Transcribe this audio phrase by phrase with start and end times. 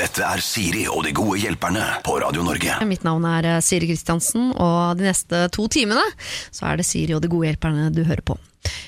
[0.00, 2.78] Dette er Siri og de gode hjelperne på Radio Norge.
[2.88, 6.06] Mitt navn er eh, Siri Kristiansen, og de neste to timene
[6.48, 8.38] så er det Siri og de gode hjelperne du hører på.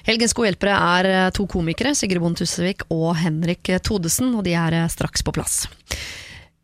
[0.06, 4.56] Helgens gode hjelpere er eh, to komikere, Sigrid Bonde Tusvik og Henrik Todesen, og de
[4.56, 5.66] er eh, straks på plass.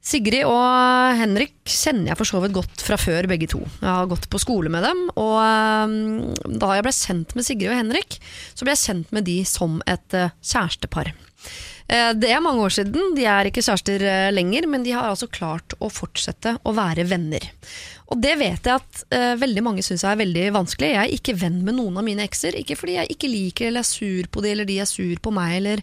[0.08, 3.60] Sigrid og Henrik kjenner jeg for så vidt godt fra før, begge to.
[3.82, 7.74] Jeg har gått på skole med dem, og eh, da jeg ble kjent med Sigrid
[7.74, 8.16] og Henrik,
[8.56, 11.12] så ble jeg kjent med de som et eh, kjærestepar.
[11.88, 15.08] Eh, Det er mange år siden, de er ikke kjærester eh, lenger, men de har
[15.08, 17.44] altså klart å fortsette å være venner.
[18.08, 20.94] Og det vet jeg at uh, veldig mange syns er veldig vanskelig.
[20.94, 23.84] Jeg er ikke venn med noen av mine ekser, ikke fordi jeg ikke liker eller
[23.84, 25.82] er sur på de, eller de er sur på meg, eller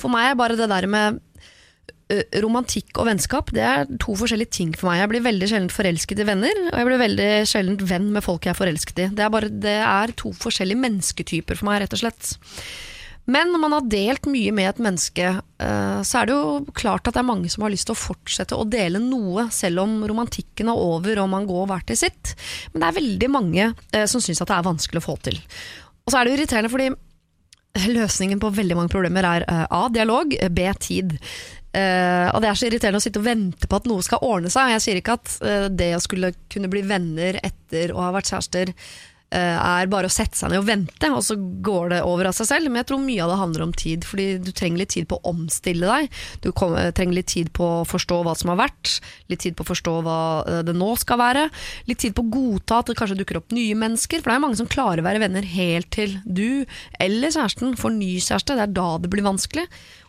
[0.00, 4.56] For meg er bare det der med uh, romantikk og vennskap det er to forskjellige
[4.56, 5.02] ting for meg.
[5.02, 8.48] Jeg blir veldig sjelden forelsket i venner, og jeg blir veldig sjelden venn med folk
[8.48, 9.10] jeg er forelsket i.
[9.12, 12.36] Det er, bare, det er to forskjellige mennesketyper for meg, rett og slett.
[13.30, 17.08] Men når man har delt mye med et menneske, eh, så er det jo klart
[17.08, 19.98] at det er mange som har lyst til å fortsette å dele noe, selv om
[20.06, 22.36] romantikken er over og man går hver til sitt.
[22.70, 25.40] Men det er veldig mange eh, som syns at det er vanskelig å få til.
[26.06, 26.88] Og så er det jo irriterende fordi
[27.96, 29.82] løsningen på veldig mange problemer er eh, A.
[29.92, 30.70] Dialog, B.
[30.80, 31.18] Tid.
[31.76, 34.70] Og det er så irriterende å sitte og vente på at noe skal ordne seg.
[34.72, 35.34] Jeg sier ikke at
[35.76, 38.72] det å skulle kunne bli venner etter å ha vært kjærester
[39.34, 42.48] er bare å sette seg ned og vente, og så går det over av seg
[42.50, 42.70] selv.
[42.70, 45.18] Men jeg tror mye av det handler om tid, fordi du trenger litt tid på
[45.18, 46.20] å omstille deg.
[46.44, 48.96] Du trenger litt tid på å forstå hva som har vært,
[49.32, 51.48] litt tid på å forstå hva eh, det nå skal være.
[51.90, 54.46] Litt tid på å godta at det kanskje dukker opp nye mennesker, for det er
[54.46, 56.64] mange som klarer å være venner helt til du
[57.02, 58.56] eller kjæresten får ny kjæreste.
[58.56, 59.66] Det er da det blir vanskelig.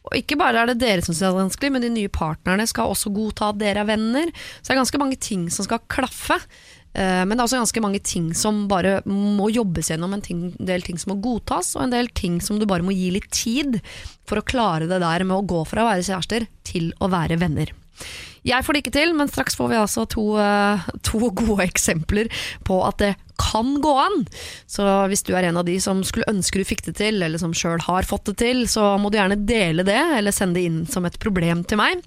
[0.07, 2.67] Og ikke bare er det dere som synes det er vanskelig, men de nye partnerne
[2.69, 4.31] skal også godta at dere er venner.
[4.59, 6.39] Så det er ganske mange ting som skal klaffe.
[6.97, 10.15] Eh, Men det er også ganske mange ting som bare må jobbes gjennom.
[10.17, 12.95] En ting, del ting som må godtas, og en del ting som du bare må
[12.95, 13.79] gi litt tid
[14.27, 17.37] for å klare det der med å gå fra å være kjærester til å være
[17.39, 17.73] venner.
[18.47, 22.29] Jeg får det ikke til, men straks får vi altså to, eh, to gode eksempler
[22.63, 24.25] på at det kan gå an.
[24.69, 27.41] Så hvis du er en av de som skulle ønske du fikk det til, eller
[27.41, 30.65] som sjøl har fått det til, så må du gjerne dele det, eller sende det
[30.67, 32.01] inn som et problem til meg.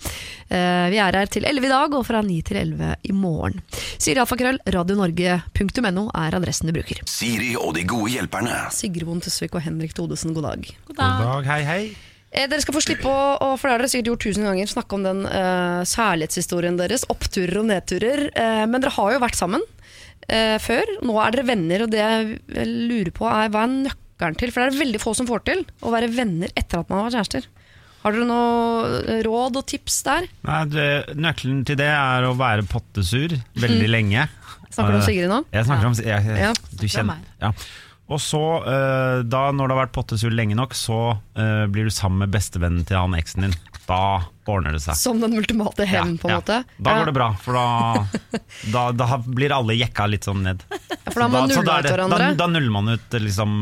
[0.51, 3.63] Eh, Vi er her til 11 i dag, og fra 9 til 11 i morgen.
[3.97, 7.03] Siri Alfakrøll, radionorge.no er adressen du bruker.
[7.09, 8.67] Siri og de gode hjelperne.
[8.75, 10.71] Sigrid Bonde Tusvik og Henrik Todesen, god dag.
[10.91, 11.83] God dag, hei, hei.
[12.31, 14.95] Eh, Dere skal få slippe å, for det har dere sikkert gjort tusen ganger, snakke
[14.95, 18.29] om den uh, særlighetshistorien deres, oppturer og nedturer.
[18.37, 19.65] Uh, men dere har jo vært sammen
[20.33, 20.95] eh, før.
[21.07, 24.53] Nå er dere venner, og det jeg lurer på er hva er nøkkelen til?
[24.55, 27.11] For det er veldig få som får til, å være venner etter at man har
[27.11, 27.49] vært kjærester.
[28.01, 30.29] Har dere noe råd og tips der?
[30.49, 30.89] Nei, det,
[31.21, 34.25] nøkkelen til det er å være pottesur veldig lenge.
[34.71, 35.41] Snakker du om Eh, Sigrid nå?
[35.53, 36.53] Jeg snakker om jeg, jeg, Ja.
[36.81, 37.51] Du kjenner ja.
[38.11, 40.97] Og så, eh, da når det har vært pottesul lenge nok, så
[41.39, 43.55] eh, blir du sammen med bestevennen til han eksen din.
[43.87, 44.01] Da
[44.51, 44.97] ordner det seg.
[44.99, 46.57] Som den ultimate hevn, på en Ja, måte?
[46.83, 48.03] Da går det bra, for da,
[48.75, 50.65] da, da blir alle jekka litt sånn ned.
[50.71, 52.19] Ja, for da har man så nulla er ut det- hverandre.
[52.35, 53.57] Da, da nuller man ut liksom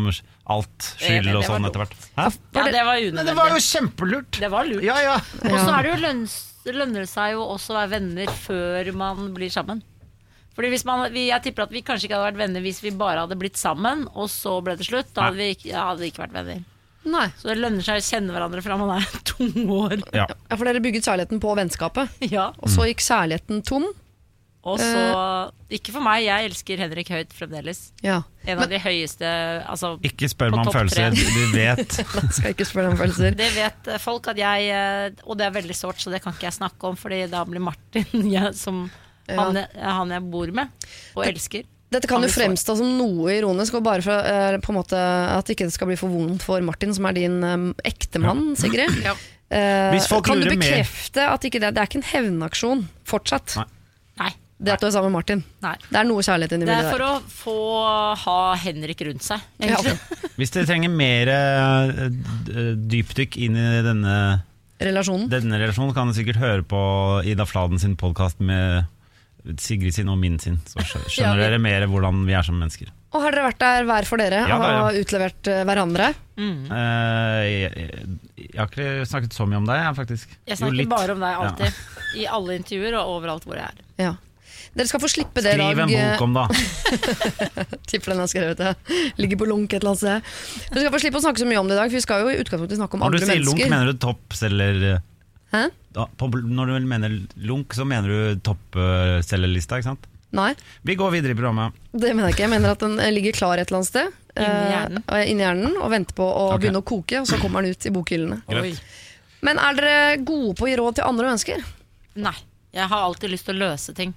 [0.49, 1.97] alt skyld og sånn etter hvert.
[2.17, 2.27] Hæ?
[2.57, 3.65] Ja, det var Men det var jo unødvendig.
[3.69, 4.41] kjempelurt!
[4.41, 4.85] Det var lurt.
[4.89, 5.17] Ja, ja.
[5.45, 6.39] Og så er det jo lønns,
[6.69, 9.85] lønner det seg jo også å være venner før man blir sammen.
[10.59, 12.91] Fordi hvis man, vi, Jeg tipper at vi kanskje ikke hadde vært venner hvis vi
[12.99, 15.13] bare hadde blitt sammen, og så ble det slutt.
[15.15, 16.65] Da hadde vi ikke, ja, hadde vi ikke vært venner.
[17.09, 17.29] Nei.
[17.39, 19.47] Så det lønner seg å kjenne hverandre fra man er to
[19.79, 19.95] år.
[20.13, 20.27] ja.
[20.27, 23.87] Ja, for dere bygget særligheten på vennskapet, Ja, og så gikk særligheten tom.
[24.69, 27.93] Og så Ikke for meg, jeg elsker Henrik høyt fremdeles.
[28.05, 28.19] Ja.
[28.45, 29.25] En av de høyeste
[29.71, 31.31] altså, Ikke spør meg om topp følelser, tre.
[31.31, 31.95] du vet.
[32.37, 33.37] Skal ikke spørre om følelser.
[33.39, 36.35] Det vet eh, folk at jeg eh, Og det er veldig sårt, så det kan
[36.35, 38.89] ikke jeg snakke om, Fordi da blir Martin jeg, som.
[39.37, 40.69] Han, jeg- han jeg bor med
[41.17, 41.67] og elsker.
[41.91, 44.99] Dette kan jo fremstå som noe ironisk, og bare for eh, på en måte,
[45.39, 48.93] at ikke det skal bli for vondt for Martin, som er din um, ektemann, Sigrid.
[49.49, 52.83] Eh, Hvis folk kan du bekrefte mer- at ikke det, det er ikke en hevnaksjon
[53.09, 53.57] fortsatt?
[53.57, 53.65] Nei.
[54.21, 54.33] Nei.
[54.61, 55.41] Det at du er sammen med Martin.
[55.65, 55.73] Nei.
[55.89, 57.09] Det er noe kjærlighet inni Det er for der.
[57.09, 57.57] å få
[58.27, 59.41] ha Henrik rundt seg.
[59.63, 59.79] Ja.
[60.37, 62.09] Hvis dere trenger mer eh,
[62.91, 64.17] dypdykk inn i denne,
[64.83, 65.29] Relasjonen.
[65.33, 66.83] denne relasjonen, kan dere sikkert høre på
[67.27, 68.85] Ida Fladen sin podkast med
[69.63, 70.59] Sigrid sin og min sin.
[70.69, 72.91] Så skjønner Ja, vi- dere mer hvordan vi er som mennesker.
[73.17, 74.81] Og har dere vært der hver for dere Ja, og da, ja.
[74.85, 76.11] har utlevert eh, hverandre?
[76.37, 76.67] Mm.
[76.69, 80.35] Uh, jeg, jeg, jeg har ikke snakket så mye om deg, jeg, faktisk.
[80.45, 80.91] Jeg Jo, snakker litt.
[80.93, 81.47] bare om deg Ja.
[81.47, 81.79] alltid.
[82.21, 83.81] I alle intervjuer og overalt hvor jeg er.
[84.05, 84.13] Ja.
[84.77, 86.45] Dere skal få slippe det i Skriv en bok om det.
[87.89, 88.75] Tipper den er skrevet, ja.
[89.19, 90.69] Ligger på lunk et eller annet sted.
[90.69, 92.23] Dere skal få slippe å snakke så mye om det i dag, for vi skal
[92.27, 94.83] jo i utgangspunktet snakke om Når du andre sier lunk, mener du toppselger...
[94.85, 95.01] Hæ?
[95.51, 97.15] Da, på, når du mener
[97.49, 100.09] lunk, så mener du toppselgerlista, ikke sant?
[100.37, 100.53] Nei,
[100.85, 101.73] Vi går videre i programmet.
[101.93, 102.45] det mener jeg ikke.
[102.45, 104.17] Jeg mener at den eh, ligger klar et eller annet sted.
[104.39, 105.05] Inni hjernen.
[105.09, 106.61] Uh, inni hjernen og venter på å okay.
[106.63, 108.43] begynne å koke, og så kommer den ut i bokhyllene.
[108.61, 108.75] Oi.
[109.47, 111.65] Men er dere gode på å gi råd til andre mennesker?
[112.21, 112.37] Nei.
[112.77, 114.13] Jeg har alltid lyst til å løse ting.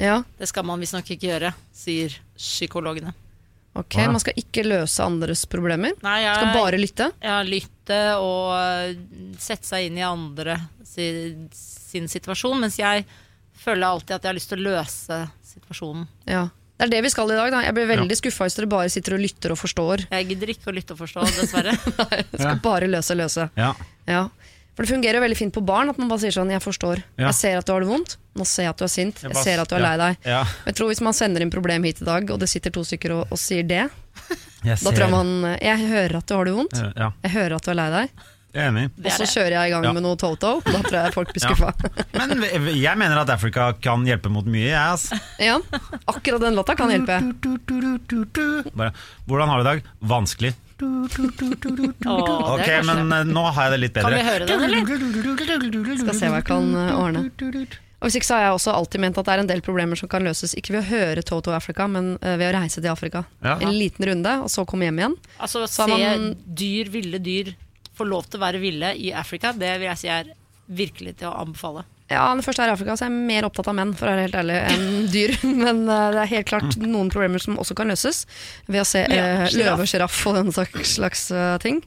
[0.00, 3.12] Ja, Det skal man visstnok ikke gjøre, sier psykologene.
[3.74, 3.96] Ok.
[4.10, 5.92] Man skal ikke løse andres problemer.
[6.02, 7.10] Nei, jeg, Skal bare lytte.
[7.22, 8.94] ja, lytte og øh,
[9.38, 13.04] sette seg inn i andre sin, sin situasjon, mens jeg
[13.60, 15.20] føler alltid at jeg har lyst til å løse
[15.54, 16.06] situasjonen.
[16.26, 16.48] Ja.
[16.80, 17.50] Det er det vi skal i dag.
[17.52, 20.06] da Jeg blir veldig skuffa hvis dere bare sitter og lytter og forstår.
[20.08, 21.74] Jeg gidder ikke å lytte og forstå, dessverre.
[22.16, 22.54] Jeg skal Ja.
[22.64, 23.50] bare løse, løse.
[23.60, 23.74] Ja.
[24.08, 24.22] Ja.
[24.80, 27.02] For det fungerer jo veldig fint på barn at man bare sier sånn 'jeg forstår'.
[27.20, 27.26] Ja.
[27.28, 28.16] Jeg ser at du har det vondt.
[28.34, 29.20] Nå ser jeg at du er sint.
[29.20, 30.16] Jeg Jeg ser at du er lei deg.
[30.24, 30.44] Ja.
[30.64, 33.10] Jeg tror Hvis man sender inn problem hit i dag, og det sitter to stykker
[33.12, 33.90] og, og sier det,
[34.64, 36.96] Jeg da tror jeg man Jeg hører at du har det vondt.
[36.96, 38.10] Ja, Jeg hører at du er lei deg.
[38.54, 38.90] jeg er enig.
[39.04, 39.92] Og så kjører jeg i gang Ja.
[39.92, 40.60] med noe Toto.
[40.64, 41.72] Da tror jeg folk blir Ja.
[42.26, 42.42] Men
[42.80, 44.64] jeg mener at Africa kan hjelpe mot mye.
[44.64, 45.12] Jeg, ass.
[45.38, 45.58] Ja.
[46.08, 47.20] Akkurat den låta kan hjelpe.
[48.74, 48.92] Bare,
[49.28, 49.82] hvordan har du det i dag?
[50.02, 50.54] Vanskelig.
[52.54, 54.10] Ok, men eh, nå har jeg det litt bedre.
[54.10, 56.02] Kan vi høre den, eller?
[56.02, 57.24] Skal se hva jeg kan eh, ordne.
[58.00, 59.98] Og hvis ikke så har jeg også alltid ment at det er en del problemer
[60.00, 62.88] som kan løses ikke ved å høre Toto Africa, men eh, ved å reise til
[62.92, 63.26] Afrika.
[63.44, 63.58] Ja.
[63.60, 65.16] En liten runde, og så komme hjem igjen.
[65.38, 67.52] Altså, å se man- dyr, ville dyr
[67.98, 70.32] få lov til å være ville i Afrika, det vil jeg si er
[70.70, 71.84] virkelig til å anbefale.
[72.10, 74.14] Ja, når først er i Afrika, så er jeg mer opptatt av menn, for å
[74.14, 75.34] være helt ærlig, enn dyr.
[75.46, 78.24] Men uh, det er helt klart noen problemer som også kan løses
[78.66, 81.78] ved å se uh, løve, sjiraff og den slags, slags eh, ting.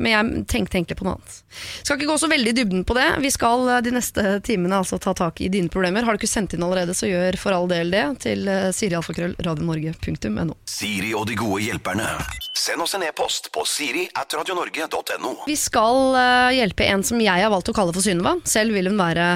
[0.00, 1.36] Men jeg tenkte egentlig på noe annet.
[1.82, 3.06] Skal ikke gå så veldig i dybden på det.
[3.20, 6.08] Vi skal de neste timene altså ta tak i dine problemer.
[6.08, 10.56] Har du ikke sendt inn allerede, så gjør for all del det til uh, sirialfakrøll.radionorge.no.
[10.72, 12.10] Siri og de gode hjelperne.
[12.56, 15.32] Send oss en e-post på siri at radionorge.no.
[15.44, 18.38] Vi skal eh, hjelpe en som jeg har valgt å kalle for Synnøve.
[18.48, 19.26] Selv vil hun være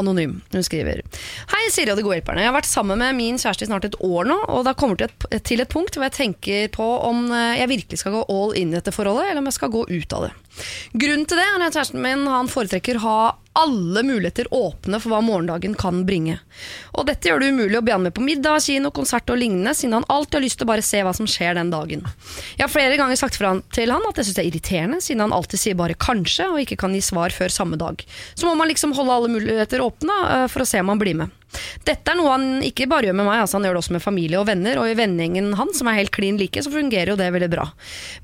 [0.00, 0.38] anonym.
[0.54, 1.02] Hun skriver
[1.50, 2.40] Hei, Siri og de gode hjelperne.
[2.40, 4.78] Jeg har vært sammen med min kjæreste i snart et år nå, og det har
[4.80, 8.24] kommet til til et punkt hvor jeg tenker på om eh, jeg virkelig skal gå
[8.32, 10.32] all in i dette forholdet, eller om jeg skal gå ut av det.
[11.04, 13.20] Grunnen til det er at kjæresten min han foretrekker å ha
[13.58, 16.36] alle muligheter åpne for hva morgendagen kan bringe.
[16.94, 19.74] Og dette gjør det umulig å be han med på middag, kino, konsert og lignende,
[19.74, 22.06] siden han alltid har lyst til å bare se hva som skjer den dagen.
[22.56, 25.20] Jeg har flere ganger sagt han- til han at jeg syns det er irriterende, siden
[25.26, 28.04] han alltid sier bare kanskje, og ikke kan gi svar før samme dag.
[28.34, 31.16] Så må man liksom holde alle muligheter åpne eh, for å se om han blir
[31.16, 31.30] med.
[31.86, 34.04] Dette er noe han ikke bare gjør med meg, altså han gjør det også med
[34.04, 37.18] familie og venner, og i vennegjengen hans, som er helt klin like, så fungerer jo
[37.20, 37.66] det veldig bra.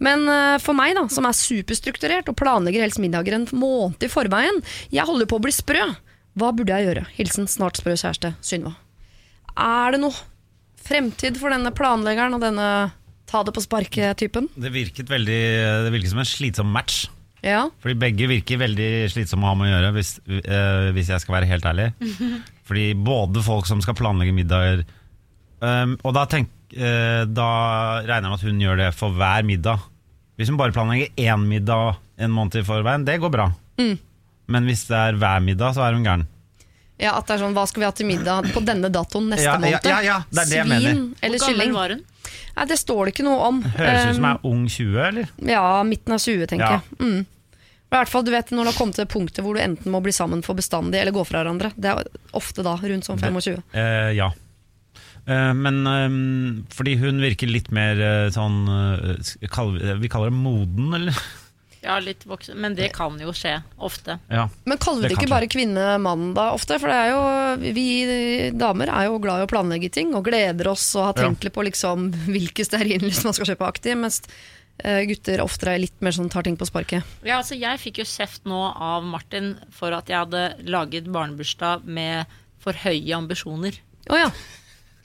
[0.05, 4.13] Men eh, for meg, da, som er superstrukturert og planlegger helst middager en måned i
[4.13, 4.63] forveien,
[4.95, 5.89] jeg holder på å bli sprø.
[6.37, 7.07] Hva burde jeg gjøre?
[7.17, 8.75] Hilsen snart sprø kjæreste Synva.
[9.57, 10.17] Er det noe
[10.87, 12.71] fremtid for denne planleggeren og denne
[13.27, 14.51] ta det på sparket-typen?
[14.55, 15.43] Det virket veldig
[15.87, 17.07] Det virket som en slitsom match.
[17.47, 17.67] Ja.
[17.83, 21.39] Fordi begge virker veldig slitsomme å ha med å gjøre, hvis, øh, hvis jeg skal
[21.39, 21.91] være helt ærlig.
[22.67, 24.81] Fordi både folk som skal planlegge middager
[25.63, 27.51] um, Og da, tenk, uh, da
[28.03, 29.85] regner jeg med at hun gjør det for hver middag.
[30.37, 33.47] Hvis hun bare planlegger én middag en måned i forveien, det går bra.
[34.49, 36.27] Men hvis det er hver middag, så er hun gæren.
[36.99, 39.45] ja, at det er sånn, hva skal vi ha til middag på denne datoen neste
[39.45, 39.85] Ja, ja, måned?
[39.91, 41.01] ja, ja, det er det jeg Svin mener.
[41.23, 41.75] eller Hvor gammel kylling?
[41.77, 42.05] var hun?
[42.57, 43.59] Nei, det står det ikke noe om.
[43.63, 45.27] Høres ut som hun er ung 20, eller?
[45.53, 46.81] Ja, midten av 20, tenker Ja.
[46.81, 46.99] jeg.
[47.01, 47.27] Mm.
[47.87, 50.01] I hvert fall, du vet, Når du har kommet til punktet hvor du enten må
[50.03, 51.71] bli sammen for bestandig eller gå fra hverandre.
[51.79, 53.63] Det er ofte da, rundt sånn 25.
[53.79, 54.33] Eh, ja.
[55.27, 56.19] Eh, men eh,
[56.75, 59.35] fordi hun virker litt mer eh, sånn eh,
[60.03, 61.19] Vi kaller det moden, eller?
[61.87, 62.59] Ja, litt voksen.
[62.59, 64.17] Men det kan jo skje ofte.
[64.33, 64.49] Ja.
[64.67, 66.81] Men kaller vi Det det ikke bare kvinne-mann da ofte?
[66.83, 70.73] For det er jo, vi damer er jo glad i å planlegge ting og gleder
[70.73, 71.29] oss og har Ja.
[71.29, 74.35] tenkt litt på liksom, hvilke stearinlys man skal kjøpe aktig, mens eh,
[74.85, 77.03] gutter oftere er litt mer sånn tar ting på sparket.
[77.25, 81.85] Ja, altså Jeg fikk jo kjeft nå av Martin for at jeg hadde laget barnebursdag
[81.85, 82.27] med
[82.63, 83.79] for høye ambisjoner.
[84.11, 84.31] Oh, ja.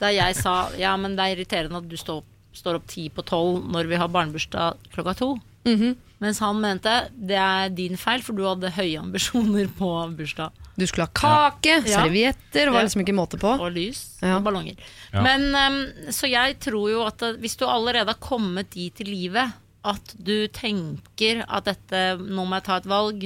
[0.02, 2.24] Der jeg sa ja, men det er irriterende at du står,
[2.54, 5.36] står opp ti på tolv når vi har barnebursdag klokka to.
[5.66, 5.96] Mhm.
[6.22, 9.88] Mens han mente det er din feil, for du hadde høye ambisjoner på
[10.18, 10.52] bursdag.
[10.78, 11.14] Du skulle ha
[11.52, 12.04] kake, Ja.
[12.04, 13.56] servietter, det var liksom ikke måte på.
[13.60, 14.38] Og lys Ja.
[14.38, 14.76] og ballonger.
[15.14, 15.22] Ja.
[15.22, 19.52] Men um, Så jeg tror jo at hvis du allerede har kommet dit i livet
[19.88, 23.24] at du tenker at dette Nå må jeg ta et valg.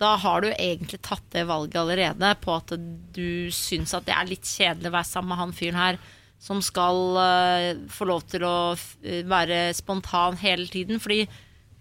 [0.00, 2.72] Da har du egentlig tatt det valget allerede på at
[3.12, 5.98] du syns at det er litt kjedelig å være sammen med han fyren her
[6.40, 8.94] som skal uh, få lov til å f-
[9.28, 10.96] være spontan hele tiden.
[11.02, 11.26] Fordi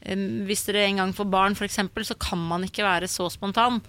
[0.09, 3.79] um, hvis dere en gang får barn, f.eks., så kan man ikke være så spontan.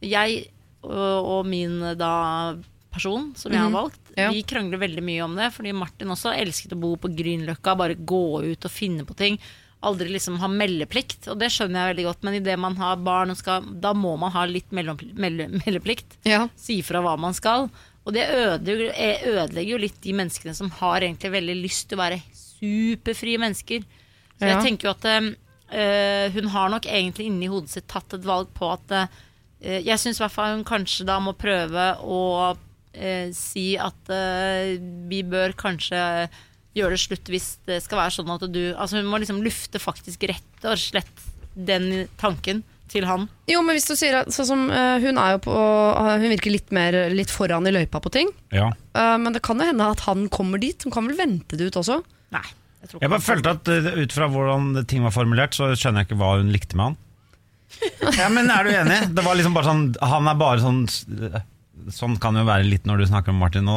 [0.00, 0.46] Jeg
[0.80, 2.54] og, og min da
[2.90, 3.99] person som jeg har valgt, Mhm.
[4.16, 4.30] Ja.
[4.32, 5.50] vi krangler veldig mye om det.
[5.54, 9.38] Fordi Martin også elsket å bo på Grünerløkka, bare gå ut og finne på ting.
[9.82, 12.22] Aldri liksom ha meldeplikt, og det skjønner jeg veldig godt.
[12.28, 16.18] Men idet man har barn, og skal, da må man ha litt mellom, melde, meldeplikt.
[16.28, 16.48] Ja.
[16.56, 17.70] Si fra hva man skal.
[18.04, 18.92] Og det ødelegger,
[19.30, 23.84] ødelegger jo litt de menneskene som har egentlig veldig lyst til å være superfrie mennesker.
[24.40, 24.54] Så Ja.
[24.56, 25.04] jeg tenker jo at
[25.72, 28.90] øh, hun har nok egentlig inni hodet sitt tatt et valg på at
[29.60, 32.56] eh, Jeg syns i hvert fall hun kanskje da må prøve å
[32.94, 34.76] eh, si at eh,
[35.10, 36.00] vi bør kanskje
[36.76, 39.80] gjøre det slutt hvis det skal være sånn at du Altså hun må liksom lufte
[39.82, 43.26] faktisk rett og slett den tanken til han.
[43.50, 46.32] Jo, men hvis du sier at sånn som uh, Hun er jo på uh, Hun
[46.32, 48.32] virker litt mer litt foran i løypa på ting.
[48.54, 48.70] Ja.
[48.96, 50.82] Uh, men det kan jo hende at han kommer dit.
[50.82, 52.00] Hun kan vel vente det ut også?
[52.34, 52.46] Nei.
[52.80, 56.02] Jeg tror Jeg bare følte at uh, ut fra hvordan ting var formulert, så skjønner
[56.02, 56.98] jeg ikke hva hun likte med han.
[58.18, 58.98] Ja, men er du enig?
[59.14, 60.80] Det var liksom bare sånn Han er bare sånn
[61.92, 63.68] Sånn kan det jo være litt når du snakker om Martin.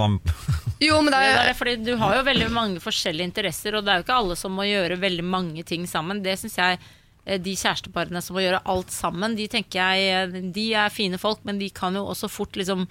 [0.83, 3.85] Jo, men det Det er er fordi Du har jo veldig mange forskjellige interesser, og
[3.85, 6.21] det er jo ikke alle som må gjøre veldig mange ting sammen.
[6.23, 6.79] Det syns jeg
[7.25, 11.17] eh, de kjæresteparene som må gjøre alt sammen, de tenker jeg eh, De er fine
[11.21, 12.87] folk, men de kan jo også fort liksom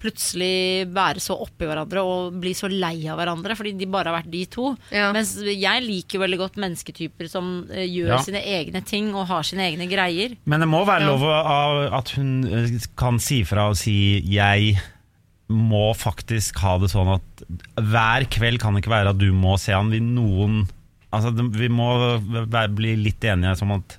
[0.00, 4.16] plutselig være så oppi hverandre og bli så lei av hverandre fordi de bare har
[4.22, 4.70] vært de to.
[4.94, 5.10] Ja.
[5.12, 8.22] Mens jeg liker jo veldig godt mennesketyper som eh, gjør Ja.
[8.24, 10.36] sine egne ting og har sine egne greier.
[10.46, 11.10] men det må være Ja.
[11.12, 14.76] lov av at hun uh, kan si fra og si 'jeg
[15.50, 17.42] må faktisk ha det sånn at
[17.76, 19.90] hver kveld kan det ikke være at du må se han.
[19.90, 20.68] Vi, noen,
[21.12, 23.96] altså, vi må være, bli litt enige som at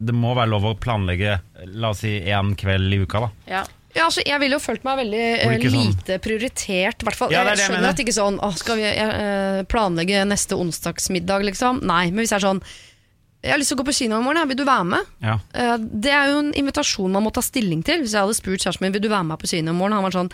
[0.00, 1.40] det må være lov å planlegge
[1.76, 3.20] la oss si én kveld i uka.
[3.20, 3.64] da Ja.
[3.94, 6.98] Ja, altså, jeg ville jo følt meg veldig eh, sånn- lite prioritert.
[7.02, 7.30] Hvert.
[7.32, 7.88] Ja, det jeg det jeg skjønner mener.
[7.96, 11.82] at ikke sånn «Åh, Skal vi eh, planlegge neste onsdagsmiddag, liksom?
[11.82, 12.04] Nei.
[12.10, 12.62] Men hvis jeg er sånn
[13.42, 14.48] Jeg har lyst til å gå på kino i morgen, jeg.
[14.50, 15.06] vil du være med?
[15.24, 15.38] Ja.
[15.56, 18.02] Eh, det er jo en invitasjon man må ta stilling til.
[18.04, 20.04] Hvis jeg hadde spurt kjæresten min vil du være med på kino i morgen, han
[20.04, 20.28] var sånn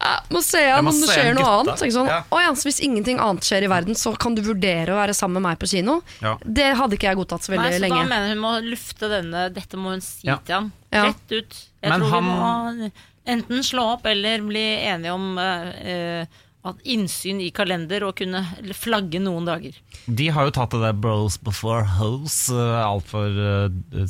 [0.00, 1.56] «Eh, må se an om det skjer noe gutta».
[1.72, 1.80] annet.
[1.88, 2.18] Ikke sånn, Ja.
[2.30, 5.16] «Å ja, så hvis ingenting annet skjer i verden, så kan du vurdere å være
[5.16, 6.02] sammen med meg på kino.
[6.20, 6.36] Ja.
[6.44, 7.96] Det hadde ikke jeg godtatt så veldig Nei, så lenge.
[8.04, 10.36] da mener hun må lufte denne Dette må hun si Ja.
[10.44, 10.72] til han.
[10.92, 12.90] Rett ut Jeg Men tror han- vi må
[13.26, 16.26] enten slå opp Eller bli enige om eh, eh,
[16.64, 18.42] At innsyn i kalender Og kunne
[18.76, 19.72] flagge noen dager
[20.06, 24.06] De har jo tatt det der 'bros before hoes' uh, altfor uh,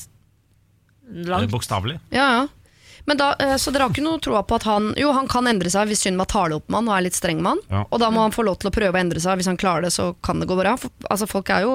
[1.13, 1.99] Langt bokstavelig.
[2.11, 2.49] Ja, ja.
[3.09, 5.47] Men da, eh, så dere har ikke noe troa på at han Jo, han kan
[5.51, 7.63] endre seg hvis Sunniva tar det opp med han og er litt streng med han.
[7.71, 7.81] Ja.
[7.91, 9.41] Og da må han få lov til å prøve å endre seg.
[9.41, 10.77] Hvis han klarer det, så kan det gå bra.
[10.79, 11.75] For, altså, folk er jo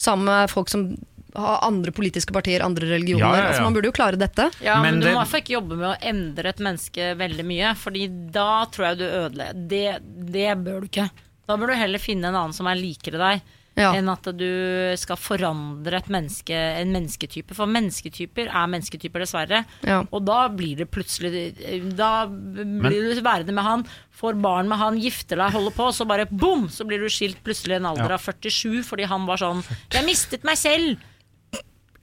[0.00, 0.88] sammen med folk som
[1.34, 3.24] har andre politiske partier, andre religioner.
[3.24, 3.48] Ja, ja, ja.
[3.52, 4.50] Altså, man burde jo klare dette.
[4.62, 7.74] Ja, men, Men du det- må ikke jobbe med å endre et menneske veldig mye
[7.76, 11.10] Fordi da tror jeg du ødelegger det, det bør du ikke
[11.48, 13.42] Da bør du heller finne en annen som er likere deg
[13.74, 13.94] Ja.
[13.96, 20.02] Enn at du skal forandre et menneske, en mennesketype For mennesketyper er mennesketyper dessverre Ja.
[20.12, 21.56] Og da blir det plutselig
[21.96, 23.86] Da blir du værende med han
[24.20, 27.40] Får barn med han, gifter deg, holder på Så bare boom, så blir du skilt
[27.42, 28.18] plutselig i en alder Ja.
[28.20, 30.98] av 47 Fordi han var sånn Jeg mistet meg selv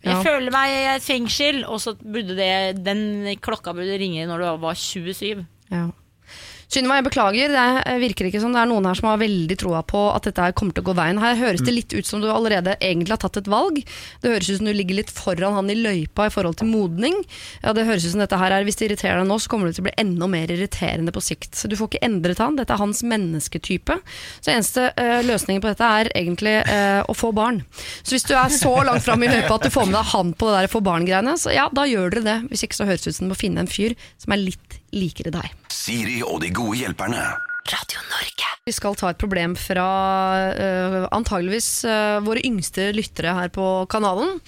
[0.04, 0.22] jeg Ja.
[0.24, 4.58] føler meg i et fengsel, og så burde det, den klokka burde ringe når du
[4.64, 5.46] var 27.
[5.72, 5.88] Ja.
[6.70, 7.50] Synva, jeg beklager.
[7.50, 10.22] Det er- virker ikke som det er noen her som har veldig troa på at
[10.22, 11.18] dette her kommer til å gå veien.
[11.18, 13.84] Her høres det litt ut som du allerede egentlig har tatt et valg.
[14.22, 17.26] Det høres ut som du ligger litt foran han i løypa i forhold til modning.
[17.64, 19.66] Ja, det høres ut som dette her er Hvis det irriterer deg nå, så kommer
[19.66, 21.56] det til å bli enda mer irriterende på sikt.
[21.56, 22.56] Så du får ikke endret han.
[22.56, 24.00] Dette er hans mennesketype.
[24.40, 27.64] Så eneste uh, løsningen på dette er egentlig uh, å få barn.
[28.04, 30.34] Så hvis du er så langt fram i løypa at du får med deg han
[30.34, 32.38] på det der få barn-greiene, så ja, da gjør dere det.
[32.52, 34.69] Hvis ikke så høres det ut som du må finne en fyr som er litt
[34.96, 35.54] likere deg.
[35.74, 37.24] Siri og de gode hjelperne.
[37.70, 38.48] Radio Norge.
[38.66, 39.86] Vi skal ta et problem fra
[40.54, 44.40] uh, antageligvis uh, våre yngste lyttere her på kanalen.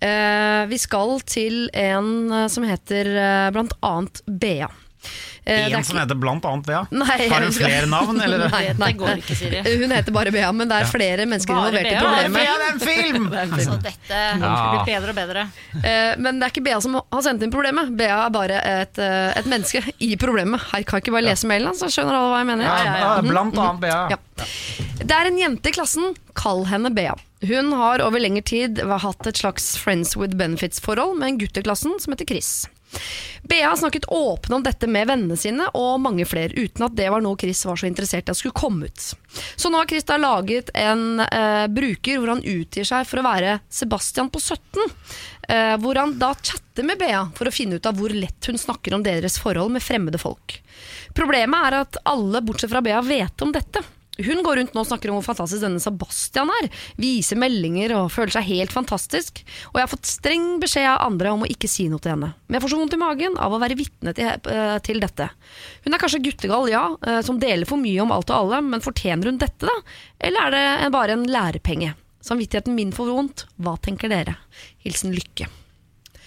[0.00, 4.70] Uh, vi skal til en uh, som heter uh, blant annet Bea.
[5.50, 6.82] Eh, det En som heter blant annet Bea.
[6.94, 8.44] Nei, Har hun flere navn, eller?
[8.52, 8.90] Nei, Det nei.
[9.00, 9.62] går ikke, Siri.
[9.82, 12.02] Hun heter bare Bea, men det er flere mennesker involvert i Bea?
[12.04, 12.38] problemet.
[12.38, 13.28] Bea, det er en film!
[13.40, 14.50] Altså, dette Ja.
[14.74, 15.42] blir bedre og bedre.
[15.82, 17.90] Eh, men det er ikke Bea som har sendt inn problemet.
[17.98, 20.60] Bea er bare et, eh, et menneske i problemet.
[20.72, 22.68] Her kan ikke bare lese mailen, så skjønner alle hva jeg mener.
[22.68, 24.00] Ja, ja, Blant annet Bea.
[24.14, 24.20] Ja.
[25.00, 27.16] Det er en jente i klassen, kall henne Bea.
[27.48, 31.62] Hun har over lengre tid hatt et slags friends with benefits-forhold med en gutt i
[31.64, 32.50] klassen som heter Chris.
[33.42, 37.08] Bea har snakket åpent om dette med vennene sine og mange flere, uten at det
[37.10, 39.06] var noe Chris var så interessert i at skulle komme ut.
[39.56, 43.26] Så nå har Chris da laget en eh, bruker hvor han utgir seg for å
[43.26, 44.82] være Sebastian på 17.
[45.50, 48.60] Eh, hvor han da chatter med Bea for å finne ut av hvor lett hun
[48.60, 50.60] snakker om deres forhold med fremmede folk.
[51.16, 53.82] Problemet er at alle bortsett fra Bea vet om dette.
[54.26, 56.68] Hun går rundt nå og snakker om hvor fantastisk denne Sebastian er,
[57.00, 59.42] viser meldinger og føler seg helt fantastisk.
[59.72, 62.32] Og jeg har fått streng beskjed av andre om å ikke si noe til henne.
[62.48, 65.30] Men jeg får så vondt i magen av å være vitne til, uh, til dette.
[65.86, 68.84] Hun er kanskje guttegal, ja, uh, som deler for mye om alt og alle, men
[68.84, 69.76] fortjener hun dette, da?
[70.20, 71.94] Eller er det en- bare en lærepenge?
[72.20, 73.46] Samvittigheten min får vondt.
[73.58, 74.36] Hva tenker dere?
[74.84, 75.46] Hilsen Lykke.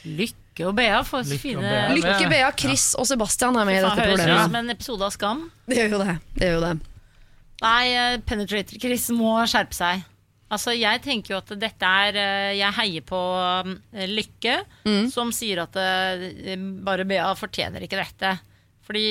[0.03, 1.83] Lykke og Bea får Lykke fine Bea.
[1.95, 4.73] Lykke, Bea, Chris og Sebastian er med i dette problemet Det Høres ut som en
[4.73, 5.43] episode av Skam.
[5.69, 6.15] Det gjør jo det.
[6.35, 6.73] det, gjør jo det.
[7.63, 10.03] Nei, eh, Penetrator Chris må skjerpe seg.
[10.53, 13.19] Altså, jeg tenker jo at dette er eh, Jeg heier på
[13.95, 15.05] eh, Lykke, Mm.
[15.09, 15.77] som sier at
[16.83, 18.33] bare Bea fortjener ikke dette.
[18.83, 19.03] Fordi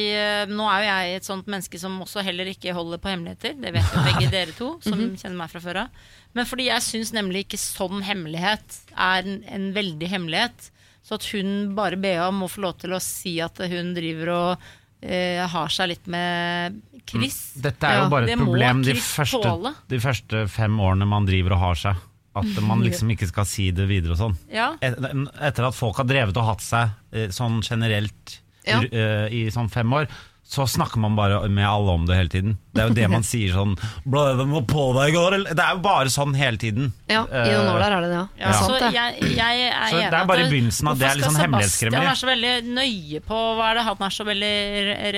[0.52, 3.54] nå er jo jeg et sånt menneske som også heller ikke holder på hemmeligheter.
[3.56, 5.14] Det vet jo begge dere to, som Mhm.
[5.16, 6.02] kjenner meg fra før av.
[6.36, 10.68] Men fordi jeg syns nemlig ikke sånn hemmelighet er en, en veldig hemmelighet.
[11.02, 14.68] Så at hun bare Bea må få lov til å si at hun driver og
[15.02, 17.36] eh, har seg litt med Chris.
[17.60, 19.52] Dette er jo bare et problem de første,
[19.90, 22.02] de første fem årene man driver og har seg.
[22.34, 24.36] At man liksom ikke skal si det videre og sånn.
[24.52, 24.70] Ja.
[24.80, 24.96] Et-
[25.42, 28.78] Etter at folk har drevet og hatt seg eh, sånn generelt Ja.
[28.80, 30.06] eh, i sånn fem år,
[30.52, 32.56] så snakker man bare med alle om det hele tiden.
[32.72, 33.72] Det er jo det man sier sånn
[34.04, 36.90] 'Ble det noe på deg i går?' eller Det er jo bare sånn hele tiden.
[37.08, 38.26] Ja, I noen år der er det det, ja.
[38.42, 41.24] Ja, så jeg, jeg er Så det er bare i begynnelsen at det er litt
[41.24, 42.02] sånn Hvorfor skal hemmelighetskremmeri.
[42.02, 44.52] Sebastian være så veldig nøye på hva er det han er så veldig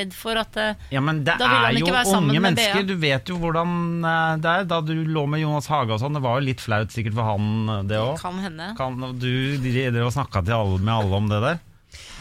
[0.01, 0.43] redd for?
[0.45, 2.55] At eh, Ja, men det Da vil han er ikke jo være sammen unge med
[2.55, 2.75] Bea.
[2.75, 2.87] mennesker.
[2.87, 3.77] Du vet jo hvordan
[4.15, 4.65] eh, det er.
[4.71, 7.25] Da du lå med Jonas Hage og sånn, det var jo litt flaut sikkert for
[7.35, 8.19] han, eh, det òg.
[8.23, 8.71] kan hende.
[8.79, 10.47] Kan du drive og snakka
[10.79, 11.59] med alle om det der?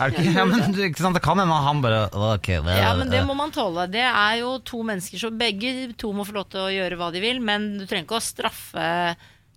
[0.02, 1.18] Er det ikke, ja, men, ikke sant?
[1.18, 3.86] Det kan hende han bare ok, det, Ja, men det må man tåle.
[3.94, 7.12] Det er jo to mennesker, så begge to må få lov til å gjøre hva
[7.14, 7.44] de vil.
[7.46, 8.90] Men du trenger ikke å straffe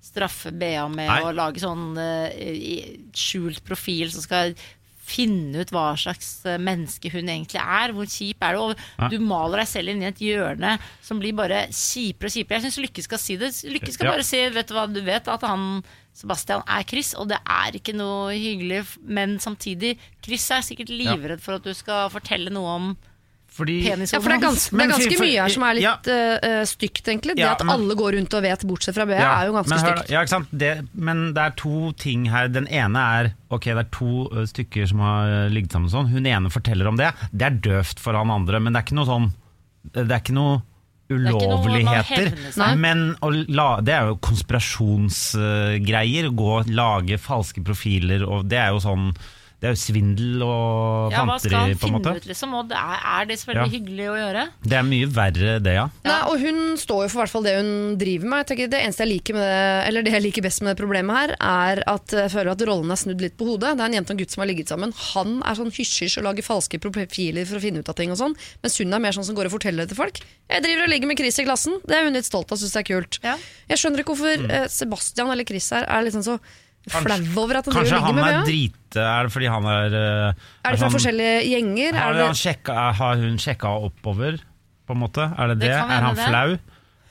[0.07, 1.23] Straffe Bea med Nei.
[1.27, 4.55] å lage sånn eh, skjult profil som skal
[5.07, 7.95] finne ut hva slags eh, menneske hun egentlig er.
[7.95, 8.63] Hvor kjip er du?
[8.63, 12.61] Og du maler deg selv inn i et hjørne som blir bare kjipere og kjipere.
[12.61, 13.53] Jeg syns Lykke skal si det.
[13.71, 15.83] Lykke skal bare si vet du hva, du vet at han
[16.17, 21.43] Sebastian er Chris, og det er ikke noe hyggelig, men samtidig Chris er sikkert livredd
[21.45, 22.87] for at du skal fortelle noe om
[23.57, 26.09] Fordi penis Ja, for det er ganske, det er ganske mye her som er litt
[26.09, 26.17] ja.
[26.41, 27.37] uh, stygt, egentlig.
[27.37, 29.55] Det Ja, at men- alle går rundt og vet, bortsett fra Bea, Ja, er jo
[29.59, 30.11] ganske men stygt.
[30.13, 30.49] Ja, ikke sant?
[30.53, 32.49] Det, men det er to ting her.
[32.53, 36.09] Den ene er Ok, det er to stykker som har ligget sammen sånn.
[36.11, 37.13] Hun ene forteller om det.
[37.33, 39.29] Det er døvt for han andre, men det er ikke noe sånn
[39.93, 40.63] Det er ikke noe
[41.13, 42.33] ulovligheter.
[42.79, 46.31] Men å la, det er jo konspirasjonsgreier.
[46.37, 49.05] Gå og lage falske profiler, og det er jo sånn
[49.57, 52.17] Det er jo svindel og Ja, hva skal fanteri, han på en finne måte.
[52.21, 52.51] ut, liksom?
[52.59, 53.73] Og det er, er det så veldig Ja.
[53.73, 54.43] hyggelig å gjøre?
[54.69, 55.87] Det er mye verre, det, ja.
[56.05, 58.39] Nei, og hun står jo for hvert fall det hun driver med.
[58.45, 60.83] Jeg tenker Det eneste jeg liker med det, eller det jeg liker best med det
[60.85, 63.73] problemet her, er at jeg føler at rollen er snudd litt på hodet.
[63.79, 64.93] Det er en jente og en gutt som har ligget sammen.
[65.17, 68.19] Han er sånn hysj-hysj og lager falske profiler for å finne ut av ting og
[68.21, 70.21] sånn, mens hun er mer sånn som går og forteller det til folk.
[70.53, 71.81] Jeg driver og ligger med Chris i klassen.
[71.81, 73.19] Det er hun litt stolt av, syns det er kult.
[73.25, 73.37] Ja.
[73.73, 74.69] Jeg skjønner ikke hvorfor Mm.
[74.69, 76.37] Sebastian eller Chris her er liksom så
[76.89, 78.45] flau over at han Kanskje ligger han med er Bea.
[78.47, 81.95] drite Er det fordi han er Er det fra sånn- forskjellige gjenger?
[81.99, 84.39] Har, Er det, han sjekka, har hun sjekka oppover,
[84.87, 85.27] på en måte?
[85.39, 85.71] Er det det?
[85.71, 86.59] Det er han flau?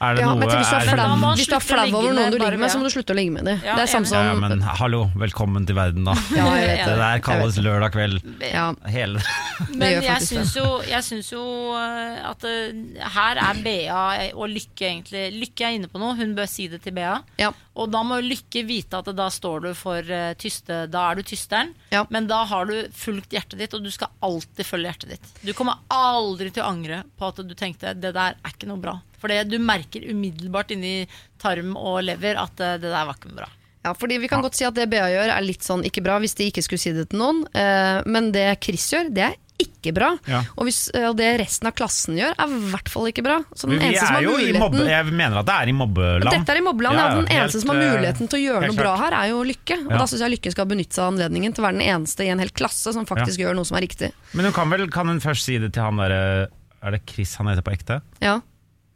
[0.05, 1.85] Er det ja, noe men tenk, hvis, du er flau, Da hvis du er flau
[1.99, 3.61] over noen du ligger med, så må du slutte å ligge med dem.
[3.65, 6.15] Ja, det er samme som ja, men hallo, velkommen til verden, da.
[6.37, 6.99] Ja, jeg vet Det det.
[7.01, 8.21] der kalles lørdag kveld.
[8.45, 8.67] Ja.
[8.91, 9.23] Hele
[9.79, 11.43] Men jeg syns jo, jeg syns jo
[11.79, 14.01] eh, at uh, her er Bea
[14.35, 17.17] og Lykke egentlig Lykke er inne på noe, hun bør si det til Bea.
[17.39, 17.53] Ja.
[17.75, 21.25] Og da må Lykke vite at da står du for uh, tyste Da er du
[21.27, 22.03] tysteren, Ja.
[22.11, 25.33] men da har du fulgt hjertet ditt, og du skal alltid følge hjertet ditt.
[25.45, 28.81] Du kommer aldri til å angre på at du tenkte det der er ikke noe
[28.81, 28.99] bra.
[29.21, 31.05] For du merker umiddelbart inni
[31.41, 33.51] tarm og lever at eh, det der var ikke noe bra.
[33.85, 36.17] Ja, fordi Vi kan godt si at det BA gjør er litt sånn ikke bra,
[36.23, 37.43] hvis de ikke skulle si det til noen.
[37.53, 40.09] Eh, men det Chris gjør, det er ikke bra.
[40.27, 40.41] Ja.
[40.57, 43.37] Og, hvis, eh, og det resten av klassen gjør, er i hvert fall ikke bra.
[43.53, 44.87] Så den Vi eneste som er jo i mobbe...
[44.89, 46.27] Jeg mener at det er i mobbeland.
[46.33, 48.63] Dette er i mobbeland, ja, Ja, Den helt, eneste som har muligheten til å gjøre
[48.65, 49.77] noe noe bra her, er jo Lykke.
[49.85, 50.01] Og Ja.
[50.01, 52.33] Da syns jeg Lykke skal benytte seg av anledningen til å være den eneste i
[52.33, 54.11] en hel klasse som faktisk gjør noe som er riktig.
[54.33, 56.49] Men hun kan vel Kan hun først si det til han derre
[56.81, 58.01] Er det Chris han heter på ekte?
[58.25, 58.39] Ja,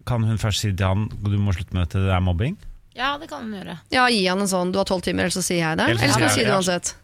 [0.09, 2.57] Kan hun først si til han Du må slutte med dette, det er mobbing?
[2.97, 3.77] Ja, det kan hun gjøre.
[3.93, 5.87] ja gi han en sånn 'du har tolv timer, ellers så sier jeg det'.
[5.93, 6.57] Ellers Eller skal hun si det ja.
[6.57, 6.95] uansett?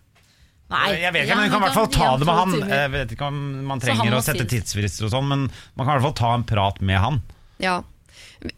[0.73, 2.69] Nei, jeg vet ikke, ja, men Hun kan i hvert fall ta det med han.
[2.73, 5.43] Jeg vet ikke om man trenger å sette tidsfrister og sånn, men
[5.77, 7.21] man kan i hvert fall ta en prat med han.
[7.61, 7.83] Ja.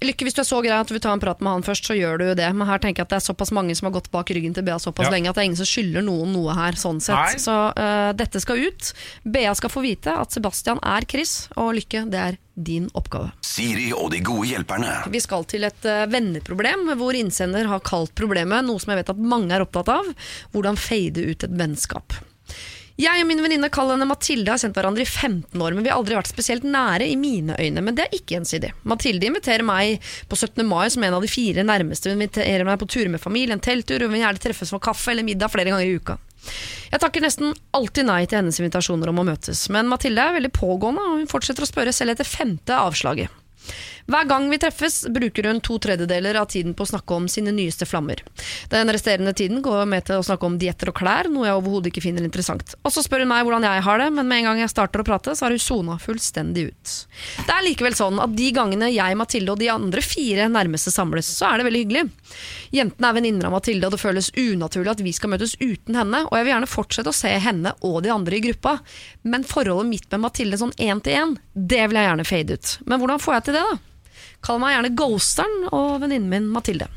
[0.04, 1.86] Lykke, hvis du er så grei at du vil ta en prat med han først,
[1.89, 2.47] så gjør du jo det.
[2.56, 4.65] Men her tenker jeg at det er såpass mange som har gått bak ryggen til
[4.67, 5.13] Bea såpass Ja.
[5.13, 6.73] lenge at det er ingen som skylder noen noe her.
[6.78, 7.15] sånn sett.
[7.15, 7.39] Nei.
[7.41, 8.91] Så uh, dette skal ut.
[9.23, 13.32] Bea skal få vite at Sebastian er Chris, og Lykke, det er din oppgave.
[13.45, 14.95] Siri og de gode hjelperne.
[15.13, 19.13] Vi skal til et uh, venneproblem, hvor innsender har kalt problemet noe som jeg vet
[19.13, 20.10] at mange er opptatt av.
[20.56, 22.13] Hvordan fade ut et vennskap.
[22.97, 25.91] Jeg og min venninne kall henne Mathilde har kjent hverandre i 15 år, men vi
[25.91, 27.83] har aldri vært spesielt nære i mine øyne.
[27.86, 28.71] Men det er ikke gjensidig.
[28.89, 30.63] Mathilde inviterer meg på 17.
[30.65, 32.10] mai som en av de fire nærmeste.
[32.10, 35.13] Hun inviterer meg på turer med familien, telttur, og vi vil gjerne treffes for kaffe
[35.13, 36.17] eller middag flere ganger i uka.
[36.89, 40.55] Jeg takker nesten alltid nei til hennes invitasjoner om å møtes, men Mathilde er veldig
[40.57, 43.29] pågående, og hun fortsetter å spørre selv etter femte avslaget.
[44.08, 47.52] Hver gang vi treffes, bruker hun to tredjedeler av tiden på å snakke om sine
[47.52, 48.22] nyeste flammer.
[48.72, 51.91] Den resterende tiden går med til å snakke om dietter og klær, noe jeg overhodet
[51.91, 52.78] ikke finner interessant.
[52.88, 55.04] Og så spør hun meg hvordan jeg har det, men med en gang jeg starter
[55.04, 56.93] å prate, så har hun sona fullstendig ut.
[57.41, 61.34] Det er likevel sånn at de gangene jeg, Mathilde og de andre fire nærmeste samles,
[61.41, 62.06] så er det veldig hyggelig.
[62.80, 66.24] Jentene er venninner av Mathilde, og det føles unaturlig at vi skal møtes uten henne,
[66.30, 68.78] og jeg vil gjerne fortsette å se henne og de andre i gruppa,
[69.28, 72.74] men forholdet mitt med Mathilde sånn én til én, det vil jeg gjerne fade ut.
[72.88, 73.78] Men hvordan får jeg til det, da?
[74.45, 76.88] Kall meg gjerne ghosteren og venninnen min Mathilde.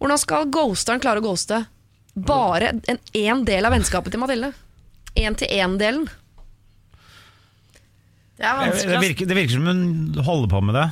[0.00, 1.62] Hvordan skal ghosteren klare å ghoste
[2.16, 4.52] bare en én del av vennskapet til Mathilde?
[5.16, 6.04] Én-til-én-delen.
[8.36, 8.92] Det er vanskelig.
[8.92, 10.86] Det virker, det virker som hun holder på med det.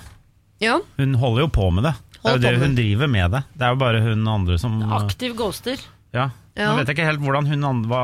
[0.64, 0.78] Ja.
[0.96, 1.94] Hun holder jo på med det.
[2.24, 3.42] Det er jo det hun driver med det.
[3.52, 5.80] Det er jo bare hun andre som Aktiv ghoster.
[6.16, 6.30] Ja.
[6.54, 6.70] Ja.
[6.70, 8.02] Nå vet jeg ikke helt hvordan hun andre Hva,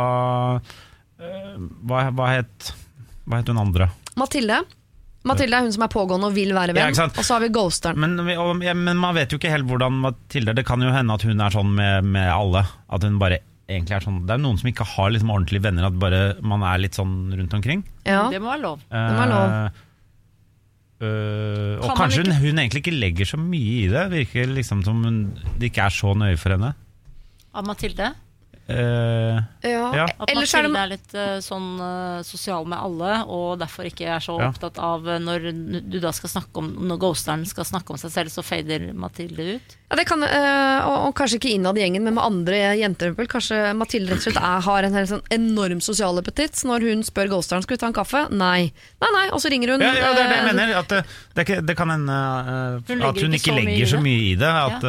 [1.22, 1.56] øh,
[1.86, 2.72] hva, hva, het,
[3.24, 3.86] hva het hun andre?
[4.18, 4.58] Mathilde.
[5.28, 6.94] Mathilde er hun som er pågående og vil være venn.
[6.96, 8.00] ja, og så har vi ghosteren.
[8.00, 11.16] Men, og, ja, men man vet jo ikke helt hvordan Mathilde Det kan jo hende
[11.16, 12.64] at hun er sånn med, med alle.
[12.88, 15.90] At hun bare egentlig er sånn Det er noen som ikke har liksom ordentlige venner,
[15.90, 17.84] at bare man er litt sånn rundt omkring.
[18.08, 18.24] Ja.
[18.32, 18.82] Det må være lov.
[18.88, 19.54] Det må være lov.
[19.60, 19.84] Eh,
[21.04, 24.06] øh, og Kan kanskje hun, hun egentlig ikke legger så mye i det.
[24.16, 25.20] Virker liksom som hun,
[25.60, 26.72] det ikke er så nøye for henne.
[27.52, 28.12] Av Mathilde.
[28.70, 29.86] Eh, Ja.
[29.94, 30.04] Ja.
[30.18, 34.22] At Ellers Mathilde er litt uh, sånn uh, sosial med alle, og derfor ikke er
[34.24, 34.48] så Ja.
[34.48, 35.50] opptatt av når
[35.90, 39.56] du da skal snakke om Når ghosteren skal snakke om seg selv, så fader Mathilde
[39.58, 39.76] ut.
[39.90, 43.10] Ja, det kan, og, og kanskje ikke innad i gjengen, men med andre jenter.
[43.18, 43.26] vel.
[43.26, 46.54] Kanskje Mathilde rett og slett er, har en helt sånn enorm sosial appetitt.
[46.64, 48.70] Når hun spør ghosteren skal vi ta en kaffe, nei.
[49.02, 49.82] Nei, nei, Og så ringer hun.
[49.82, 50.76] ja, ja, det er det jeg mener.
[50.78, 50.94] At
[51.34, 52.20] det, det, kan hende
[52.86, 54.52] at hun ikke ikke så mye legger så mye i det.
[54.70, 54.88] At,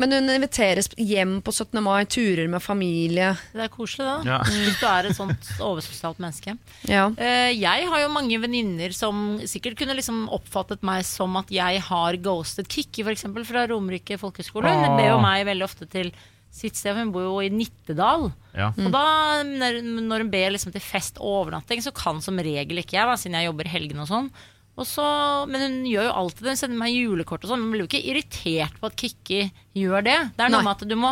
[0.00, 1.76] Men hun inviteres hjem på 17.
[1.84, 3.34] mai, turer med familie.
[3.52, 4.16] Det er koselig, da.
[4.24, 4.38] Ja.
[4.48, 6.56] Hvis du er et sånt oversosialt menneske.
[6.88, 7.10] Ja.
[7.20, 11.82] Eh, jeg har jo mange venninner som sikkert kunne liksom oppfattet meg som at jeg
[11.90, 13.28] har ghostet Kikki, f.eks.
[13.48, 14.72] fra Romerike folkehøgskole.
[14.80, 16.14] Hun ber jo meg veldig ofte til
[16.50, 16.96] sitt sted.
[16.96, 18.30] Hun bor jo i Nittedal.
[18.56, 18.70] ja.
[18.72, 19.04] Og da,
[19.46, 19.82] når,
[20.24, 23.38] hun ber liksom til fest og overnatting, så kan som regel ikke jeg, da, siden
[23.38, 24.32] jeg jobber helgen og sånn.
[24.78, 25.04] Og så,
[25.50, 26.54] men hun gjør jo alltid det.
[26.54, 27.64] Hun sender meg julekort og sånn.
[27.64, 29.42] Men blir jo ikke irritert på at Kikki
[29.76, 30.18] gjør det.
[30.36, 30.66] Det er noe Nei.
[30.68, 31.10] med at du må,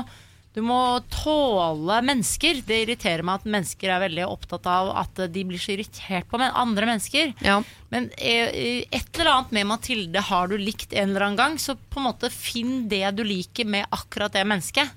[0.56, 0.78] du må
[1.12, 2.62] tåle mennesker.
[2.68, 6.40] Det irriterer meg at mennesker er veldig opptatt av at de blir så irritert på
[6.40, 7.34] men andre mennesker.
[7.44, 7.58] ja.
[7.92, 11.72] Men eh, et eller annet med Mathilde har du likt en eller annen gang, så
[11.72, 14.90] på en måte finn det du liker med akkurat det mennesket.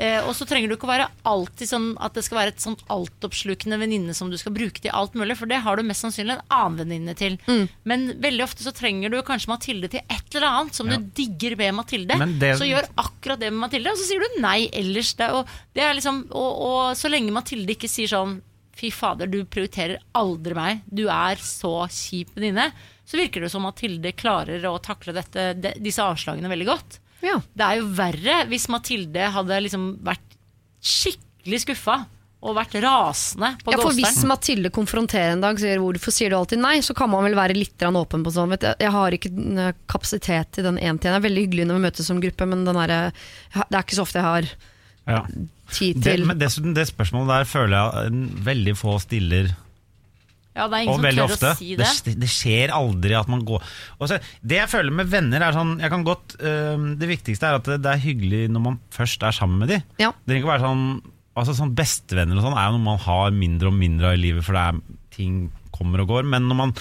[0.00, 2.80] Eh, og så trenger du ikke være alltid sånn at det skal være et sånt
[2.88, 6.38] altoppslukende venninne som du skal bruke til alt mulig, for det har du mest sannsynlig
[6.38, 7.36] en annen venninne til.
[7.44, 7.66] Mm.
[7.84, 10.96] Men veldig ofte så trenger du kanskje Mathilde til et eller annet som Ja.
[10.96, 12.16] du digger ved Mathilde.
[12.40, 15.12] Det- Så gjør akkurat det med Mathilde, og så sier du nei ellers.
[15.20, 18.40] Det, og, det er liksom, og, og så lenge Mathilde ikke sier sånn
[18.80, 20.80] Fy fader, du prioriterer aldri meg.
[20.88, 22.70] Du er så kjip venninne.
[23.04, 26.98] Så virker det som Mathilde klarer å takle dette, de, disse avslagene veldig godt.
[27.22, 27.36] Ja.
[27.56, 30.36] Det er jo verre hvis Mathilde hadde liksom vært
[30.80, 31.98] skikkelig skuffa
[32.40, 34.22] og vært rasende på Ja, for Hvis.
[34.24, 37.34] Mathilde konfronterer en dag og sier 'hvorfor sier du alltid nei', så kan man vel
[37.36, 38.48] være litt åpen på sånn.
[38.48, 39.28] Vet du, jeg har ikke
[39.58, 41.20] eh, kapasitet til den én til én.
[41.20, 43.12] Det er veldig hyggelig når vi møtes som gruppe, men den derre-
[43.52, 44.44] det er ikke så ofte jeg har
[45.06, 45.22] Ja.
[45.70, 48.12] tid Det, til men dessuten, det spørsmålet der føler jeg
[48.44, 49.54] veldig få stiller
[50.60, 51.52] Ja, det er ingen Og som veldig tør ofte.
[51.54, 51.86] å si det.
[52.04, 52.14] det.
[52.20, 53.62] det skjer aldri at man går
[53.98, 57.48] og så, Det jeg føler med venner, er sånn jeg kan godt, øh, Det viktigste
[57.48, 59.80] er at det, det er hyggelig når man først er sammen med de.
[60.02, 60.12] Ja.
[60.12, 60.84] Det trenger ikke være sånn
[61.40, 64.20] Altså sånn Bestevenner og sånn er jo noe man har mindre og mindre av i
[64.20, 64.80] livet, for det er,
[65.14, 65.36] ting
[65.72, 66.26] kommer og går.
[66.28, 66.72] Men når man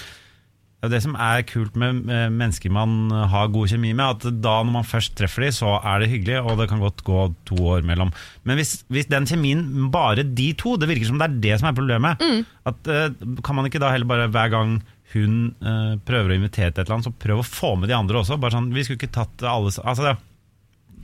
[0.80, 4.40] det er det som er kult med eh, mennesker man har god kjemi med, at
[4.44, 7.26] da når man først treffer dem, så er det hyggelig, og det kan godt gå
[7.50, 8.14] to år mellom.
[8.48, 11.68] Men hvis, hvis den kjemien, bare de to, det virker som det er det som
[11.68, 12.24] er problemet.
[12.70, 13.12] At, eh,
[13.44, 14.80] kan man ikke da heller bare hver gang
[15.14, 17.98] hun eh, prøver å invitere til et eller annet, så prøv å få med de
[17.98, 18.38] andre også.
[18.40, 20.16] Bare sånn, vi skulle ikke tatt alle altså det,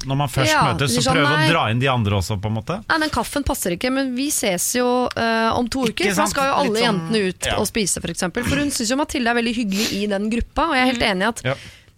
[0.06, 2.50] Når man først Ja, møtes, så sånn, prøv å dra inn de andre også, på
[2.52, 2.76] en måte.
[2.90, 6.12] Nei, den kaffen passer ikke, men vi ses jo uh, om to uker.
[6.12, 7.56] For da skal jo alle sånn- jentene ut ja.
[7.58, 8.04] og spise, f.eks.
[8.04, 8.44] For, eksempel.
[8.46, 11.08] for hun syns jo Mathilde er veldig hyggelig i den gruppa, og jeg er helt
[11.10, 11.56] enig i at Ja.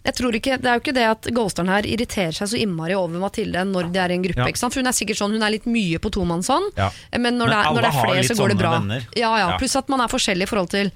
[0.08, 2.94] jeg tror ikke, Det er jo ikke det at ghosteren her irriterer seg så innmari
[2.96, 4.48] over Mathilde når de er i en gruppe.
[4.48, 4.56] Ja.
[4.68, 6.90] For Hun er sikkert sånn, hun er litt mye på tomannshånd, Ja.
[7.18, 8.72] men når, Men det er, når det er flere, så går det bra.
[9.18, 9.58] Ja.
[9.58, 10.90] Pluss at man er forskjellig i forhold til eh,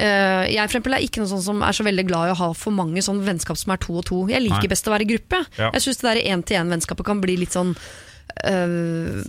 [0.00, 2.52] jeg for eksempel er ikke noe sånn som er så veldig glad i å ha
[2.56, 4.26] for mange sånn vennskap som er to og to.
[4.32, 4.72] Jeg liker Nei.
[4.72, 5.42] best å være i gruppe.
[5.58, 5.70] Ja.
[5.74, 7.74] Jeg syns det der én-til-én-vennskapet kan bli litt sånn
[8.46, 9.20] Uh,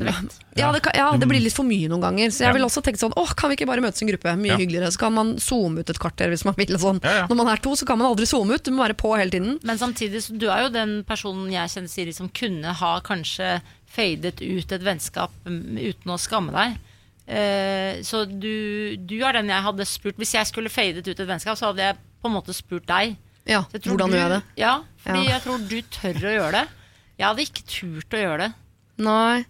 [0.56, 2.30] ja, det kan, ja, det blir litt for mye noen ganger.
[2.32, 2.54] Så jeg Ja.
[2.54, 4.36] vil også tenke sånn Åh, kan vi ikke bare møtes i en gruppe?
[4.38, 4.58] Mye Ja.
[4.58, 4.92] hyggeligere.
[4.94, 6.68] Så kan man zoome ut et kvarter hvis man vil.
[6.78, 7.02] Sånn.
[7.04, 7.28] Ja, ja.
[7.28, 8.64] Når man er to, så kan man aldri zoome ut.
[8.64, 9.60] Du må være på hele tiden.
[9.64, 13.62] Men samtidig, så du er jo den personen jeg kjenner Siri som kunne ha kanskje
[13.88, 16.78] fadet ut et vennskap mm, uten å skamme deg.
[17.28, 21.28] Eh, så du, du er den jeg hadde spurt Hvis jeg skulle fadet ut et
[21.30, 23.16] vennskap, så hadde jeg på en måte spurt deg.
[23.48, 24.42] Ja, hvordan du, gjør jeg det?
[24.62, 25.36] Ja, fordi Ja.
[25.36, 26.66] jeg tror du tør å gjøre det.
[27.22, 28.52] Jeg hadde ikke turt å gjøre det.
[29.02, 29.46] Nei.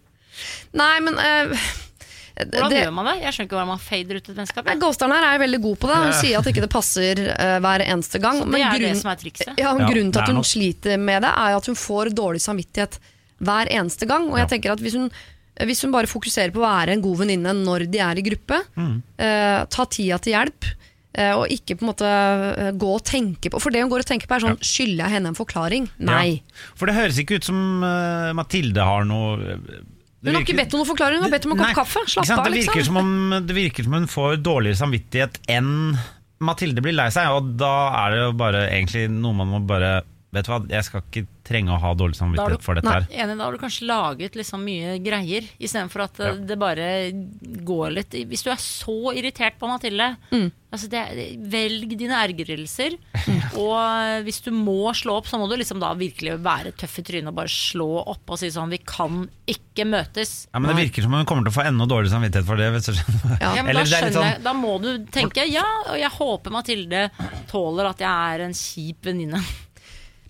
[0.79, 1.55] Nei, men uh,
[2.41, 3.15] Hvordan det, gjør man det?
[3.21, 4.69] Jeg skjønner ikke hvordan man fader ut et vennskap.
[4.71, 4.75] Ja.
[4.79, 5.97] Ghosteren her er veldig god på det.
[6.05, 8.39] Hun sier at ikke det passer uh, hver eneste gang.
[8.39, 9.51] Så det men er det som er trikset.
[9.59, 12.97] Ja, Ja, Grunnen til at hun sliter med det, er at hun får dårlig samvittighet
[13.43, 14.29] hver eneste gang.
[14.31, 15.11] Og jeg tenker at hvis hun,
[15.69, 18.61] hvis hun bare fokuserer på å være en god venninne når de er i gruppe,
[18.77, 19.01] Mm.
[19.17, 20.67] eh, ta tida til hjelp,
[21.13, 24.05] eh, og ikke på en måte eh, gå og tenke på For det hun går
[24.05, 25.89] og tenker på, er sånn Skylder jeg henne en forklaring?
[25.99, 26.27] Nei.
[26.39, 26.69] Ja.
[26.79, 29.35] For det høres ikke ut som uh, Mathilde har noe
[30.21, 32.03] det Hun har ikke bedt om noen forklaring, hun har bedt om en kopp kaffe.
[32.13, 32.93] Slapp av, det, virker liksom.
[32.93, 35.71] som om, det virker som hun får dårligere samvittighet enn
[36.45, 39.91] Mathilde blir lei seg, og da er det jo bare egentlig noe man må bare
[40.31, 43.01] Vet du hva, jeg skal ikke trenge å ha dårlig samvittighet du- for dette Nei.
[43.01, 43.25] her.
[43.25, 46.29] Enig, da har du kanskje laget liksom mye greier, istedenfor at Ja.
[46.31, 47.11] eh, det bare
[47.67, 50.51] går litt Hvis du er så irritert på Mathilde, Mm.
[50.71, 51.01] altså det,
[51.51, 52.95] velg dine ergrelser.
[53.59, 56.99] Og eh, hvis du må slå opp, så må du liksom da virkelig være tøff
[56.99, 60.47] i trynet og bare slå opp og si sånn Vi kan ikke møtes.
[60.53, 62.71] Ja, men Det virker som hun kommer til å få enda dårligere samvittighet for det.
[62.71, 62.93] Hvis du.
[63.41, 63.55] Ja.
[63.55, 66.09] Ja, men Eller da det er skjønner sånn- da må du tenke ja, og jeg
[66.09, 67.11] håper Mathilde
[67.51, 69.43] tåler at jeg er en kjip venninne.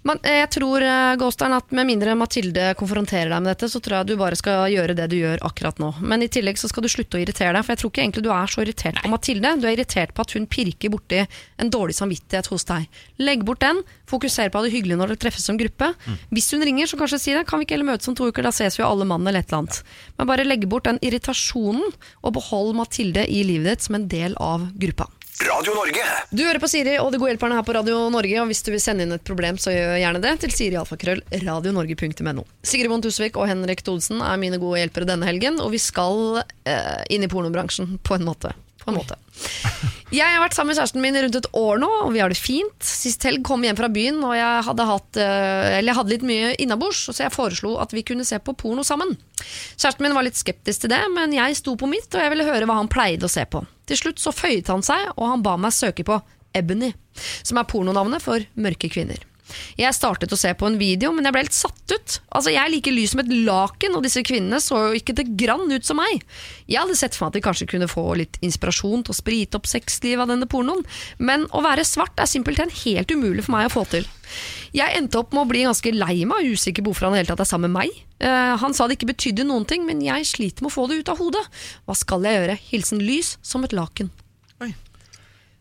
[0.07, 3.81] Men eh, jeg tror, eh, Gåstein, at med mindre Mathilde konfronterer deg med dette, så
[3.83, 5.91] tror jeg du bare skal gjøre det du gjør akkurat nå.
[6.01, 8.25] Men i tillegg så skal du slutte å irritere deg, for jeg tror ikke egentlig
[8.25, 9.53] du er så irritert på Mathilde.
[9.61, 12.89] Du er irritert på at hun pirker borti en dårlig samvittighet hos deg.
[13.21, 15.93] Legg bort den, fokuser på det hyggelige når dere treffes som gruppe.
[16.33, 17.45] Hvis hun ringer, så kanskje si det.
[17.49, 19.45] Kan vi ikke heller møtes om to uker, da ses vi jo alle mann eller
[19.45, 19.95] et eller annet.
[20.17, 21.93] Men bare legg bort den irritasjonen,
[22.25, 25.11] og behold Mathilde i livet ditt som en del av gruppa.
[25.47, 26.03] Radio Norge.
[26.29, 28.71] Du hører på Siri og De gode hjelperne her på Radio Norge, og hvis du
[28.73, 32.43] vil sende inn et problem, så gjør gjerne det til sirialfakrøll radionorge.no.
[32.67, 36.43] Sigrid Bond Tusvik og Henrik Thodesen er mine gode hjelpere denne helgen, og vi skal
[36.43, 38.53] eh, inn i pornobransjen på en måte.
[38.81, 39.17] På en måte.
[40.11, 42.39] Jeg har vært sammen med kjæresten min rundt et år nå, og vi har det
[42.39, 42.77] fint.
[42.85, 46.25] Sist helg kom jeg hjem fra byen, og jeg hadde, hatt, eh, jeg hadde litt
[46.27, 49.13] mye innabords, så jeg foreslo at vi kunne se på porno sammen.
[49.75, 52.49] Kjæresten min var litt skeptisk til det, men jeg sto på mitt, og jeg ville
[52.49, 53.65] høre hva han pleide å se på.
[53.91, 56.15] Til slutt så føyet han seg, og han ba meg søke på
[56.55, 56.93] Ebony,
[57.43, 59.19] som er pornonavnet for mørke kvinner.
[59.79, 62.17] Jeg startet å se på en video, men jeg ble helt satt ut.
[62.31, 65.71] Altså, Jeg liker lys som et laken, og disse kvinnene så jo ikke det grann
[65.71, 66.23] ut som meg.
[66.67, 69.59] Jeg hadde sett for meg at de kanskje kunne få litt inspirasjon til å sprite
[69.59, 70.85] opp sexlivet av denne pornoen,
[71.19, 74.07] men å være svart er simpelthen helt umulig for meg å få til.
[74.71, 77.19] Jeg endte opp med å bli ganske lei meg og usikker på hvorfor han i
[77.19, 77.97] hele tatt er sammen med meg.
[78.23, 81.01] Uh, han sa det ikke betydde noen ting, men jeg sliter med å få det
[81.01, 81.43] ut av hodet.
[81.89, 82.55] Hva skal jeg gjøre?
[82.69, 84.11] Hilsen lys som et laken.
[84.63, 84.71] Oi.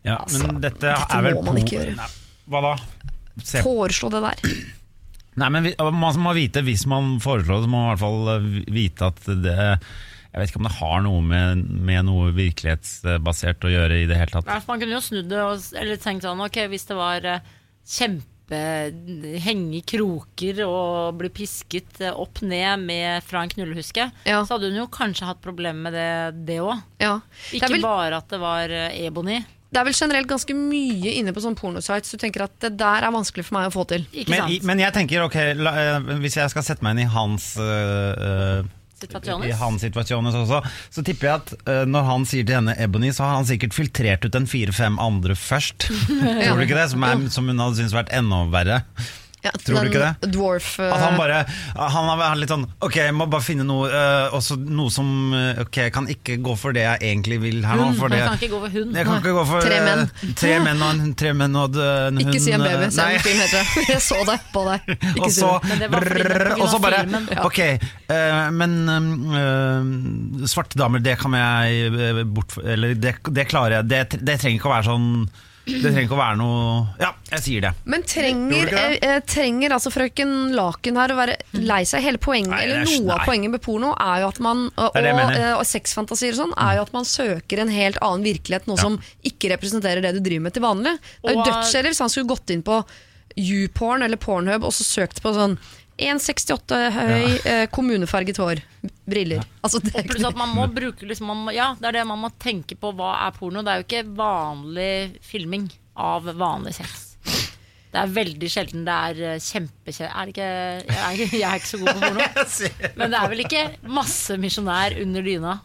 [0.07, 1.97] Ja, Altså, men dette, dette er vel må man ikke gjøre.
[1.99, 2.07] Nei,
[2.51, 2.71] Hva da?
[3.39, 3.61] Se.
[3.63, 4.55] Foreslå det der.
[5.39, 8.01] Nei, men vi, man må vite, Hvis man foreslår det, så må man i hvert
[8.03, 12.33] fall eh, vite at det Jeg vet ikke om det har noe med, med noe
[12.35, 14.67] virkelighetsbasert å gjøre i det hele tatt.
[14.67, 17.47] Man kunne jo snudd det og, eller tenkt sånn Ok, hvis det var eh,
[17.87, 24.41] kjempe Henge i kroker og bli pisket opp ned med, fra en knullehuske, Ja.
[24.43, 26.09] så hadde hun jo kanskje hatt problemer med det,
[26.49, 26.81] det òg.
[26.99, 27.13] Ja.
[27.55, 29.37] Ikke vel, bare at det var eh, ebony.
[29.71, 33.05] Det er vel generelt ganske mye inne på sånn pornosites du tenker at det der
[33.07, 34.03] er vanskelig for meg å få til.
[34.11, 37.05] Ikke Men, i- men jeg tenker, ok, la, eh, hvis jeg skal sette meg inn
[37.05, 38.61] i hans uh,
[39.01, 40.59] I hans situasjoner også,
[40.93, 43.73] så tipper jeg at uh, når han sier til henne Ebony, så har han sikkert
[43.73, 45.87] filtrert ut en fire-fem andre først.
[46.43, 46.89] Tror du ikke det?
[46.91, 48.81] Som, er, som hun hadde syntes vært enda verre.
[49.41, 50.29] Ja, Tror du ikke det?
[50.35, 50.91] Dwarf uh...
[50.93, 51.39] At han bare
[51.95, 55.63] Han er litt sånn Ok, jeg må bare finne noe uh, også noe som øh,
[55.63, 57.87] Ok, jeg kan ikke gå for det jeg egentlig vil her nå.
[57.97, 58.95] For det, kan ikke gå for hund.
[58.97, 60.03] jeg kan ikke gå for Tre menn.
[60.37, 62.23] Tre menn og en, tre menn og en hund.
[62.23, 63.85] Ikke si en baby, se en film heter det.
[63.91, 64.91] Jeg så det på deg.
[65.11, 65.77] Ikke Og så, det.
[65.81, 67.29] Det brrr, og så bare filmen.
[67.45, 67.59] Ok,
[68.11, 73.89] uh, men uh, svarte damer, det kan jeg eh, bort Eller det, det klarer jeg.
[73.91, 75.09] Det, det trenger ikke å være sånn
[75.71, 77.71] Det trenger ikke å være noe Ja, jeg sier det.
[77.85, 82.03] Men trenger, Tror du eh, eh, trenger altså frøken Laken her å være lei seg?
[82.05, 83.15] Hele poenget, Nei, eller Noe nei.
[83.15, 86.57] av poenget med porno er jo at man Og, og, eh, og sexfantasier og sånn
[86.57, 88.83] er jo at man søker en helt annen virkelighet, noe Ja.
[88.89, 90.97] som ikke representerer det du driver med til vanlig.
[91.21, 92.83] Det er jo Og- dødskjedelig hvis han skulle gått inn på
[93.37, 95.57] YouPorn eller Pornhub og så søkt på sånn
[96.01, 97.67] 1,68 høy, ja.
[97.73, 98.63] kommunefarget hår,
[99.09, 99.45] briller.
[99.61, 101.99] Altså, det er pluss ikke at man må bruke liksom, man må, Ja, det er
[101.99, 102.93] det man må tenke på.
[102.97, 103.63] Hva er porno?
[103.65, 104.91] Det er jo ikke vanlig
[105.25, 105.69] filming
[106.01, 107.07] av vanlig sex.
[107.91, 111.47] Det er veldig sjelden det er eh, kjempekjedelig Er det ikke jeg, er ikke jeg
[111.49, 112.27] er ikke så god på porno.
[113.01, 113.65] Men det er vel ikke
[113.99, 115.57] masse misjonær under dyna?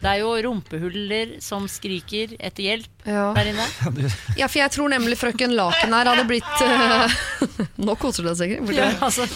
[0.00, 3.32] Det er jo rumpehuller som skriker etter hjelp Ja.
[3.36, 3.66] der inne.
[4.40, 7.18] Ja, for jeg tror nemlig frøken Laken her hadde blitt uh,
[7.86, 8.72] Nå koser du deg sikkert.
[8.78, 9.26] Ja, altså,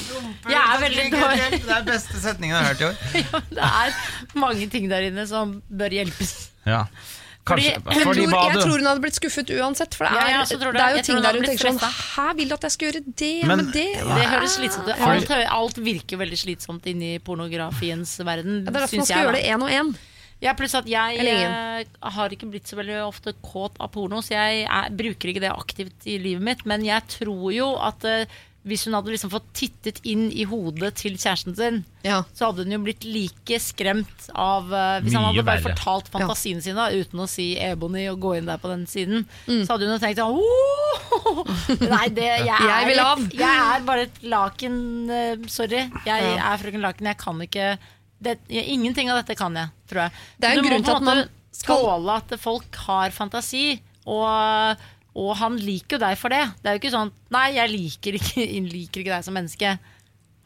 [0.48, 1.60] jeg er veldig dårlig.
[1.66, 3.44] Det er beste setningen jeg har hørt i år.
[3.50, 6.32] Det er mange ting der inne som bør hjelpes.
[6.64, 6.86] Ja.
[7.44, 10.28] Kanskje, Fordi- Jeg fordi tror, jeg tror hun hadde blitt skuffet uansett, for det er,
[10.32, 10.56] ja, det.
[10.64, 11.80] det er jo Jeg ting hun der hun tenker sånn.
[12.16, 13.32] Hæ, vil du at jeg skal gjøre det?
[13.44, 14.14] Men- med det Ja.
[14.16, 14.96] Det høres slitsomt ut.
[15.10, 19.26] Alt, alt virker veldig slitsomt inni pornografiens verden, Ja, Det er derfor man skal jeg.
[19.28, 19.94] gjøre det én og én.
[20.44, 24.36] Ja, pluss at jeg eh, har ikke blitt så veldig ofte kåt av porno, så
[24.36, 26.66] jeg er, bruker ikke det aktivt i livet mitt.
[26.68, 28.26] Men jeg tror jo at uh,
[28.64, 32.22] hvis hun hadde liksom fått tittet inn i hodet til kjæresten sin, Ja.
[32.36, 35.74] så hadde hun jo blitt like skremt av uh, Hvis han hadde bare verre.
[35.74, 36.64] fortalt fantasien ja.
[36.68, 39.64] sin da, uten å si Ebony og gå inn der på den siden, Mm.
[39.66, 40.40] så hadde hun jo tenkt sånn!
[41.88, 43.24] Nei, det, jeg, Jeg er vil et- av.
[43.32, 44.78] Jeg er bare et laken.
[45.10, 45.84] Uh, sorry.
[46.06, 46.52] Jeg Ja.
[46.52, 47.06] er frøken Laken.
[47.10, 47.68] Jeg kan ikke
[48.22, 50.12] det, jeg, Ingenting av dette kan jeg, tror jeg.
[50.38, 53.80] Det er en du grunn til at man skal- tåle at folk har fantasi.
[54.06, 54.76] Og,
[55.16, 56.42] og han liker jo deg for det.
[56.62, 59.76] Det er jo ikke sånn Nei, jeg liker ikke, jeg liker ikke deg som menneske.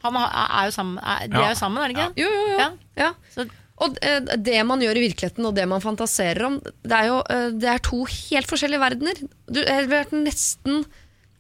[0.05, 1.47] Han er jo sammen, er, de Ja.
[1.49, 2.13] er jo sammen, er de ikke?
[2.23, 2.59] Jo, jo, jo.
[2.59, 2.69] Ja.
[3.01, 3.09] Ja.
[3.35, 3.49] Så,
[3.83, 7.19] Og eh, det man gjør i virkeligheten og det man fantaserer om, det er jo
[7.31, 9.21] eh, det er to helt forskjellige verdener.
[9.47, 10.85] Du, jeg ville vært nesten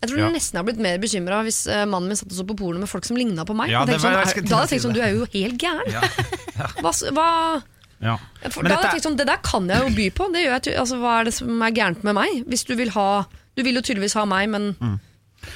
[0.00, 0.28] jeg tror Ja.
[0.30, 2.78] nesten jeg har blitt mer bekymra hvis eh, mannen min satt og så på porno
[2.78, 3.70] med folk som ligna på meg.
[3.70, 5.90] Ja, det var- sånn, er- da hadde jeg tenkt sånn, du er jo helt gæren.
[5.90, 6.00] Ja.
[6.82, 7.62] Hva, hva,
[8.00, 8.16] Ja.
[8.42, 10.32] da hadde jeg tenkt sånn, Det der kan jeg jo by på.
[10.32, 12.44] Det gjør jeg, altså, hva er det som er gærent med meg?
[12.46, 15.00] Hvis Du vil ha Du vil jo tydeligvis ha meg, men Mm.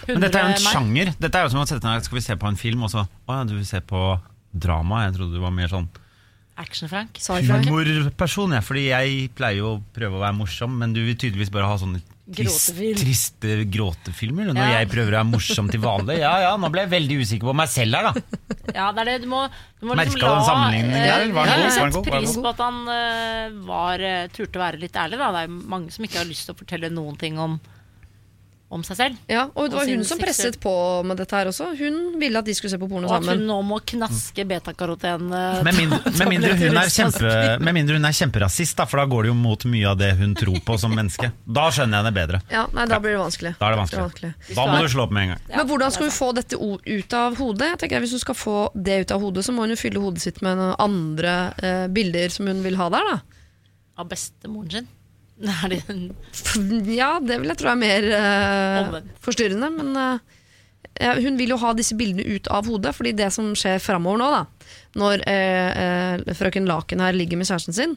[0.09, 1.15] men dette er jo en sjanger.
[1.21, 3.07] Dette er jo som å sette ned Skal vi se på en film, og så
[3.29, 4.21] Å ja, du vil se på
[4.59, 5.05] drama?
[5.07, 5.89] Jeg trodde du var mer sånn
[6.57, 7.19] Action-Frank.
[7.67, 8.63] humorperson, jeg.
[8.67, 11.77] Fordi jeg pleier jo å prøve å være morsom, men du vil tydeligvis bare ha
[11.81, 12.01] sånne
[12.33, 12.97] trist, Gråtefilm.
[13.01, 14.53] triste gråtefilmer.
[14.53, 14.79] Når Ja.
[14.81, 16.19] jeg prøver å være morsom til vanlig.
[16.21, 18.21] Ja ja, nå ble jeg veldig usikker på meg selv her, da.
[18.75, 19.23] Ja, det er det.
[19.23, 19.49] Du må,
[19.81, 21.33] du må liksom du den la sammenligningen eh, der?
[21.33, 21.65] Var den Jeg god?
[21.65, 21.83] har sett?
[21.83, 25.19] Var den pris på at han eh, var, eh, turte å være litt ærlig.
[25.19, 25.33] Da.
[25.33, 27.59] Det er mange som ikke har lyst til å fortelle noen ting om,
[28.73, 29.17] om seg selv.
[29.29, 30.73] Ja, og det Og var hun som presset på
[31.05, 31.67] med dette her også.
[31.77, 33.47] Hun ville at de skulle se på porno Og at hun sammen.
[33.51, 35.27] nå må knaske betakaroten.
[35.33, 39.03] eh, Med mindre, med, mindre hun er kjempe, med mindre hun er kjemperasist, da, for
[39.03, 41.31] da går det jo mot mye av det hun tror på som menneske.
[41.45, 42.41] Da skjønner jeg det bedre.
[42.51, 43.55] Ja, nei, Da blir det vanskelig.
[43.61, 44.33] Da er det Det vanskelig.
[44.57, 45.45] Da må du slå opp med en gang.
[45.53, 47.69] Ja, Men hvordan skal hun få dette ut av hodet?
[47.75, 50.01] Jeg tenker Hvis hun skal få det ut av hodet, så må hun jo fylle
[50.01, 53.13] hodet sitt med noen andre eh, bilder som hun vil ha der.
[53.13, 53.21] da
[54.01, 54.89] Av bestemoren sin.
[55.43, 55.83] Er det
[57.01, 59.71] Ja, det vil jeg tro er mer uh, forstyrrende.
[59.75, 60.39] Men uh,
[61.01, 64.21] ja, hun vil jo ha disse bildene ut av hodet, fordi det som skjer framover
[64.23, 64.45] nå, da
[64.99, 67.95] når uh, frøken Laken her ligger med kjæresten sin,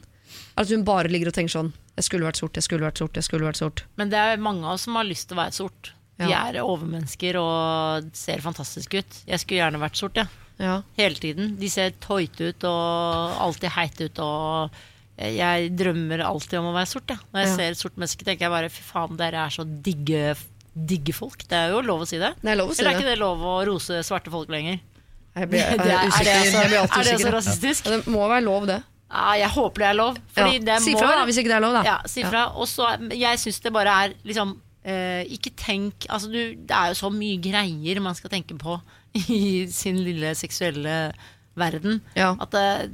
[0.56, 3.00] er at hun bare ligger og tenker sånn Jeg skulle vært sort, jeg skulle vært
[3.00, 3.84] sort, jeg skulle vært sort.
[4.00, 5.92] Men det er mange av oss som har lyst til å være sort.
[6.16, 6.46] De Ja.
[6.48, 9.16] er overmennesker og ser fantastiske ut.
[9.28, 10.28] Jeg skulle gjerne vært sort, jeg.
[10.58, 10.82] Ja.
[10.96, 11.56] Hele tiden.
[11.60, 14.70] De ser tøyte ut og alltid heit ut og
[15.18, 17.16] jeg drømmer alltid om å være sort, Ja.
[17.32, 17.56] Når jeg Ja.
[17.56, 20.36] ser et sort menneske, tenker jeg bare fy faen, dere er så digge,
[20.76, 21.38] digge folk.
[21.48, 22.34] Det er jo lov å si det.
[22.42, 23.00] Det er lov å si Eller er det.
[23.00, 24.80] ikke det lov å rose svarte folk lenger?
[25.36, 27.84] Jeg blir, jeg Det er, det så, jeg er det så rasistisk?
[27.86, 28.82] Ja, det må være lov, det.
[29.10, 30.14] Ja, jeg håper det er lov.
[30.34, 31.82] Det Si fra, da, hvis ikke det er lov, da.
[31.86, 32.46] Ja, si fra.
[32.56, 36.88] Og så, jeg syns det bare er liksom eh, Ikke tenk altså du, Det er
[36.92, 38.80] jo så mye greier man skal tenke på
[39.30, 41.12] i sin lille seksuelle
[41.56, 42.00] verden.
[42.16, 42.34] Ja.
[42.42, 42.86] At eh,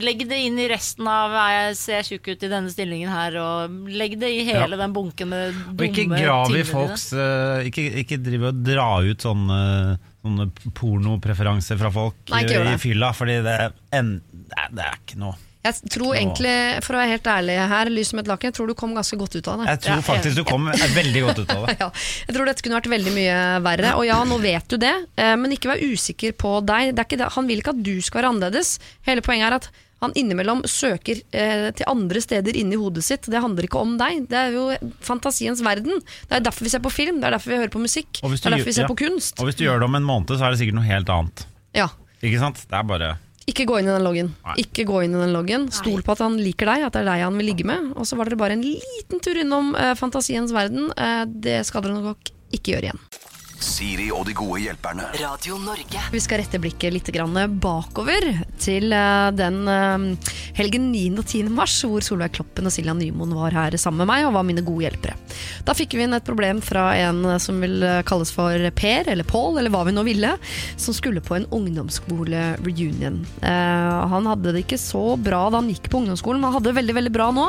[0.00, 3.90] Legg det inn i resten av jeg ser tjukk ut i denne stillingen her, og
[3.90, 7.84] legg det i hele den bunken med dumme Og ikke grav i folks uh, ikke,
[8.00, 9.60] ikke drive og dra ut sånne,
[10.22, 13.58] sånne pornopreferanser fra folk Nei, i fylla, Fordi det,
[13.98, 16.54] en, det, det er ikke noe Jeg tror egentlig,
[16.86, 19.18] for å være helt ærlig her, lys som et laken, jeg tror du kom ganske
[19.20, 19.66] godt ut av det.
[19.74, 21.76] Jeg tror faktisk du kom veldig godt ut av det.
[21.82, 21.90] Ja,
[22.28, 23.92] jeg tror dette kunne vært veldig mye verre.
[24.00, 26.94] Og ja, nå vet du det, eh, men ikke vær usikker på deg.
[26.94, 27.28] Det er ikke det.
[27.36, 28.74] Han vil ikke at du skal være annerledes.
[29.08, 29.70] Hele poenget er at
[30.00, 33.28] han innimellom søker eh, til andre steder inni hodet sitt.
[33.28, 34.24] Det handler ikke om deg.
[34.32, 34.66] Det er jo
[35.04, 36.00] fantasiens verden.
[36.00, 38.22] Det er derfor vi ser på film, det er derfor vi hører på musikk.
[38.22, 38.92] Det er derfor vi ser ja.
[38.92, 39.36] på kunst.
[39.36, 41.44] Og hvis du gjør det om en måned, så er det sikkert noe helt annet.
[41.76, 41.90] Ja.
[42.24, 42.64] Ikke sant?
[42.64, 43.18] Det er bare
[43.50, 44.30] Ikke gå inn i den loggen.
[44.46, 44.56] Nei.
[44.62, 45.66] Ikke gå inn i den loggen.
[45.74, 47.90] Stol på at han liker deg, at det er deg han vil ligge med.
[47.96, 50.92] Og så var dere bare en liten tur innom eh, fantasiens verden.
[50.94, 53.02] Eh, det skal dere nok ikke gjøre igjen.
[53.60, 55.04] Siri og de gode hjelperne.
[55.20, 56.00] Radio Norge.
[56.12, 58.24] Vi skal rette blikket litt grann bakover
[58.60, 61.02] til eh, den eh, helgen 9.
[61.20, 61.50] og 10.
[61.52, 64.64] mars, hvor Solveig Kloppen og Silja Nymoen var her sammen med meg og var mine
[64.64, 65.16] gode hjelpere.
[65.68, 69.28] Da fikk vi inn et problem fra en eh, som vil kalles for Per, eller
[69.28, 70.32] Pål, eller hva vi nå ville,
[70.80, 73.20] som skulle på en ungdomsskole-reunion.
[73.44, 76.72] Eh, han hadde det ikke så bra da han gikk på ungdomsskolen, men han hadde
[76.72, 77.46] det veldig, veldig bra nå.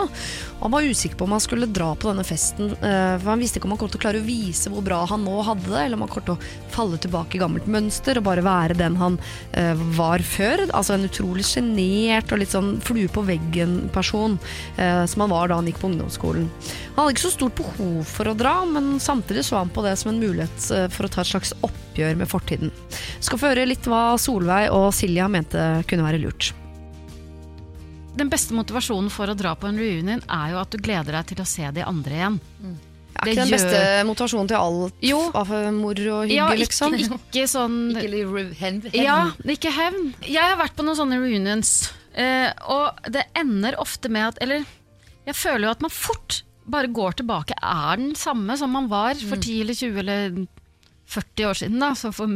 [0.62, 3.65] Han var usikker på om han skulle dra på denne festen, for han visste ikke
[3.65, 5.97] om han kom til å klare å vise hvor bra han nå hadde det, eller
[5.97, 9.18] om han kommer til å falle tilbake i gammelt mønster og bare være den han
[9.58, 10.66] eh, var før.
[10.70, 14.38] Altså en utrolig sjenert og litt sånn flue på veggen-person
[14.78, 16.48] eh, som han var da han gikk på ungdomsskolen.
[16.96, 19.96] Han hadde ikke så stort behov for å dra, men samtidig så han på det
[20.02, 22.73] som en mulighet eh, for å ta et slags oppgjør med fortiden.
[23.19, 26.54] Skal få høre litt hva Solveig og Silja mente kunne være lurt.
[28.15, 31.30] den beste motivasjonen for å dra på en reunion er jo at du gleder deg
[31.32, 32.40] til å se de andre igjen.
[33.22, 35.19] Er Det ikke den gjør- beste motivasjonen til alt Jo.
[35.38, 35.48] av
[35.78, 36.94] moro og hygge, Ja, ikke, liksom?
[36.98, 38.82] ikke sånn Ikke hevn.
[38.98, 40.13] Ja, ikke hevn.
[40.26, 44.65] Jeg har vært på noen sånne reunions, eh, og det ender ofte med at Eller
[45.28, 47.54] jeg føler jo at man fort bare går tilbake.
[47.62, 50.48] Er den samme som man var for 10 eller 20 eller
[51.12, 52.28] 40 år siden, da, så for,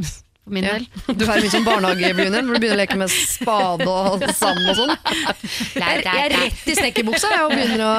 [0.46, 0.76] for min Ja.
[0.78, 0.86] del.
[1.18, 4.76] Du er mye som barnehageblunder, hvor du begynner å leke med spade og sand og
[4.78, 4.94] sånn.
[5.76, 7.94] Jeg, jeg er rett i snekkerbuksa og begynner å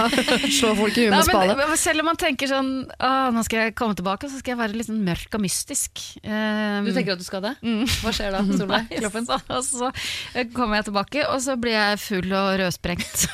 [0.55, 1.78] slå folk i huet med spade.
[1.82, 2.70] selv om man tenker sånn
[3.03, 6.01] Å, nå skal jeg komme tilbake, så skal jeg være litt sånn mørk og mystisk.
[6.24, 7.55] Um, Du tenker at du skal det?
[8.01, 8.88] Hva skjer da, Solveig?
[8.94, 9.90] Kroppen Så, og så
[10.55, 13.26] kommer jeg tilbake, og så blir jeg full og rødsprengt.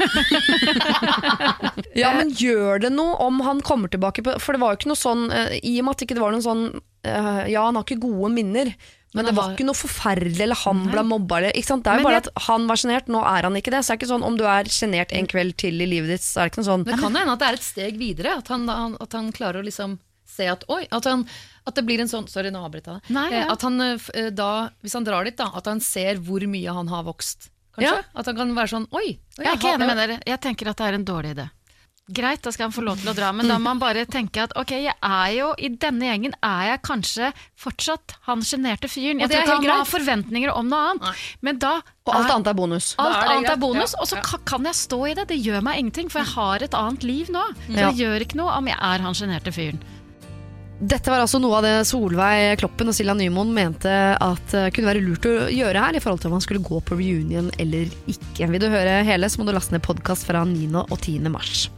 [1.98, 4.90] Ja, men gjør det noe om han kommer tilbake på For det var jo ikke
[4.92, 6.64] noe sånn eh, I og med at det ikke var noen sånn
[7.04, 8.74] eh, Ja, han har ikke gode minner.
[9.14, 11.36] Men det var var- ikke noe forferdelig, eller han ble mobba.
[11.36, 11.52] Eller?
[11.52, 13.84] Det er jo bare jeg- at han var sjenert, nå er han ikke det.
[13.84, 16.20] Så det er ikke sånn om du er sjenert en kveld til i livet ditt,
[16.24, 18.38] så er det ikke noe sånn Det kan hende at det er et steg videre.
[18.38, 21.26] At han, han, at han klarer å liksom se at oi, at, han,
[21.66, 23.32] at det blir en sånn Sorry, nå avbryter jeg deg.
[23.32, 23.42] Ja.
[23.44, 26.72] Eh, At han eh, da, hvis han drar dit, da, at han ser hvor mye
[26.72, 27.50] han har vokst.
[27.76, 27.92] Kanskje?
[27.92, 28.02] Ja.
[28.16, 29.18] At han kan være sånn oi.
[29.36, 30.20] Jeg er ikke enig med dere.
[30.24, 31.50] Jeg tenker at det er en dårlig idé.
[32.10, 34.42] Greit, da skal han få lov til å dra, men da må man bare tenke
[34.42, 37.28] at ok, jeg er jo i denne gjengen er jeg kanskje
[37.62, 39.20] fortsatt han sjenerte fyren.
[39.22, 41.22] Jeg det tror ikke han må ha forventninger om noe annet.
[41.46, 42.94] Men da Og alt er- annet er bonus.
[42.98, 44.38] Alt er annet er bonus, Ja, og så ja.
[44.44, 45.28] kan jeg stå i det.
[45.28, 47.44] Det gjør meg ingenting, for jeg har et annet liv nå.
[47.70, 47.90] Så Ja.
[47.92, 49.78] det gjør ikke noe om jeg er han sjenerte fyren.
[50.82, 54.88] Dette var altså noe av det Solveig Kloppen og Silja Nymoen mente at eh, kunne
[54.90, 57.92] være lurt å gjøre her, i forhold til om man skulle gå på reunion eller
[58.10, 58.48] ikke.
[58.50, 60.66] Vil du høre hele, så må du laste ned podkast fra 9.
[60.82, 61.30] og 10.
[61.30, 61.68] mars.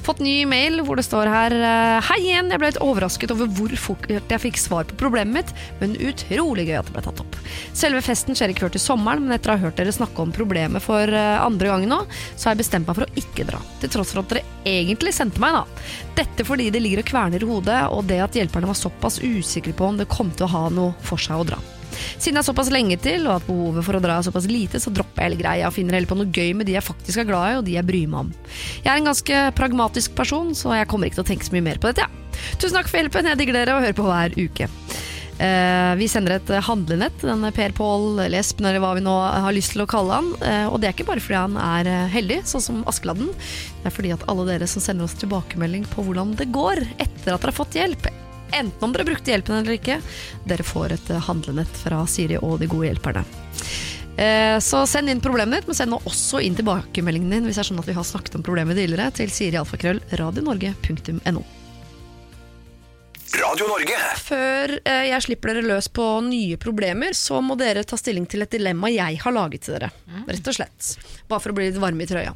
[0.00, 3.50] Fått ny mail hvor det står her eh, Hei igjen, jeg ble litt overrasket over
[3.52, 7.20] hvor fort jeg fikk svar på problemet mitt, men utrolig gøy at det ble tatt
[7.22, 7.36] opp.
[7.76, 10.32] Selve festen skjer ikke før til sommeren, men etter å ha hørt dere snakke om
[10.34, 12.00] problemet for eh, andre gang nå,
[12.34, 13.60] så har jeg bestemt meg for å ikke dra.
[13.82, 15.90] Til tross for at dere egentlig sendte meg, da.
[16.22, 19.76] Dette fordi det ligger og kverner i hodet, og det at hjelperne var såpass usikre
[19.76, 21.60] på om det kom til å ha noe for seg å dra.
[22.16, 24.80] Siden det er såpass lenge til, og at behovet for å dra er såpass lite,
[24.82, 27.22] så dropper jeg hele greia og finner heller på noe gøy med de jeg faktisk
[27.22, 28.34] er glad i, og de jeg bryr meg om.
[28.80, 31.68] Jeg er en ganske pragmatisk person, så jeg kommer ikke til å tenke så mye
[31.70, 32.10] mer på dette, ja.
[32.60, 34.68] Tusen takk for hjelpen, jeg digger dere og hører på hver uke.
[35.40, 39.14] Eh, vi sender et handlenett handlenett, denne Per Pål eller Espen eller hva vi nå
[39.16, 40.28] har lyst til å kalle han.
[40.44, 43.30] Eh, og det er ikke bare fordi han er eh, heldig, sånn som Askeladden.
[43.80, 47.32] Det er fordi at alle dere som sender oss tilbakemelding på hvordan det går etter
[47.32, 48.10] at dere har fått hjelp,
[48.56, 50.00] enten om dere brukte hjelpen eller ikke,
[50.48, 53.22] dere får et eh, handlenett fra Siri og de gode hjelperne.
[54.20, 57.64] Eh, Så send inn problemet ditt, men send nå også inn tilbakemeldingen din hvis det
[57.64, 61.42] er sånn at vi har snakket om problemet tidligere, til sirialfakrøll.radionorge.no.
[63.40, 63.96] Radio Norge.
[64.26, 68.42] Før eh, jeg slipper dere løs på nye problemer, så må dere ta stilling til
[68.44, 69.92] et dilemma jeg har laget til dere.
[70.26, 70.88] Rett og slett.
[71.30, 72.34] Bare for å bli litt varme i trøya.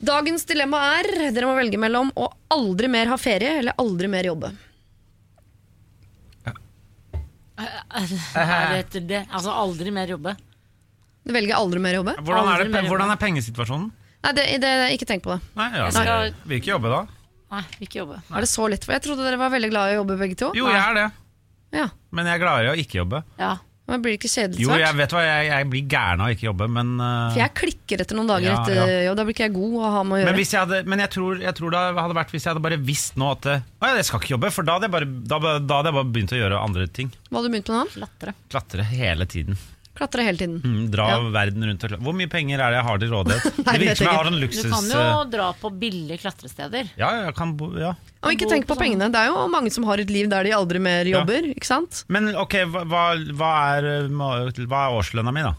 [0.00, 4.28] Dagens dilemma er dere må velge mellom å aldri mer ha ferie eller aldri mer
[4.30, 4.52] jobbe.
[7.60, 9.22] Er det etter det?
[9.30, 10.34] Altså aldri mer jobbe.
[11.26, 12.14] Du velger aldri mer jobbe?
[12.24, 12.88] Hvordan er, det, jobbe.
[12.88, 13.88] hvordan er pengesituasjonen?
[14.24, 15.40] Nei, det, det, ikke tenk på det.
[15.56, 17.00] Nei, ja, skal- Vil ikke jobbe da?
[17.50, 18.20] Nei, vil ikke jobbe.
[18.30, 20.50] Er det så lett Jeg trodde dere var veldig glad i å jobbe begge to.
[20.56, 21.08] Jo, jeg er det.
[21.76, 23.22] Ja, Men jeg er gladere i å ikke jobbe.
[23.38, 23.56] Ja.
[23.90, 26.34] Men Blir det ikke kjedelig Jo, jeg vet hva, jeg, jeg blir gæren av å
[26.36, 29.00] ikke jobbe, men uh, For jeg klikker etter noen dager Ja, etter ja.
[29.08, 29.18] jobb.
[29.20, 30.30] Da blir ikke jeg god å ha med å gjøre.
[30.30, 32.64] Men, hvis jeg, hadde, men jeg, tror, jeg tror det hadde vært hvis jeg hadde
[32.68, 34.96] bare visst nå at eh, Å ja, jeg skal ikke jobbe, for da hadde, jeg
[34.96, 37.12] bare, da, da hadde jeg bare begynt å gjøre andre ting.
[37.28, 37.84] Hva hadde du begynt med da?
[37.98, 38.36] Klatre.
[38.54, 39.60] Klatre hele tiden.
[40.00, 40.58] Klatre hele tiden.
[40.64, 41.18] Mm, dra Ja.
[41.34, 42.02] verden rundt og klatre.
[42.06, 43.44] Hvor mye penger er det jeg har til rådighet?
[43.66, 46.90] Nei, Det virker som jeg har en Du kan jo eh, dra på billige klatresteder.
[46.96, 47.92] Ja, jeg kan bo, ja.
[48.24, 49.10] Og ikke tenk på på pengene.
[49.12, 51.18] Det er jo mange som har et liv der de aldri mer Ja.
[51.20, 51.50] jobber.
[51.52, 52.04] Ikke sant?
[52.08, 52.84] Men ok, hva,
[53.36, 54.08] hva, er, eh,
[54.64, 55.54] hva er årslønna mi, da?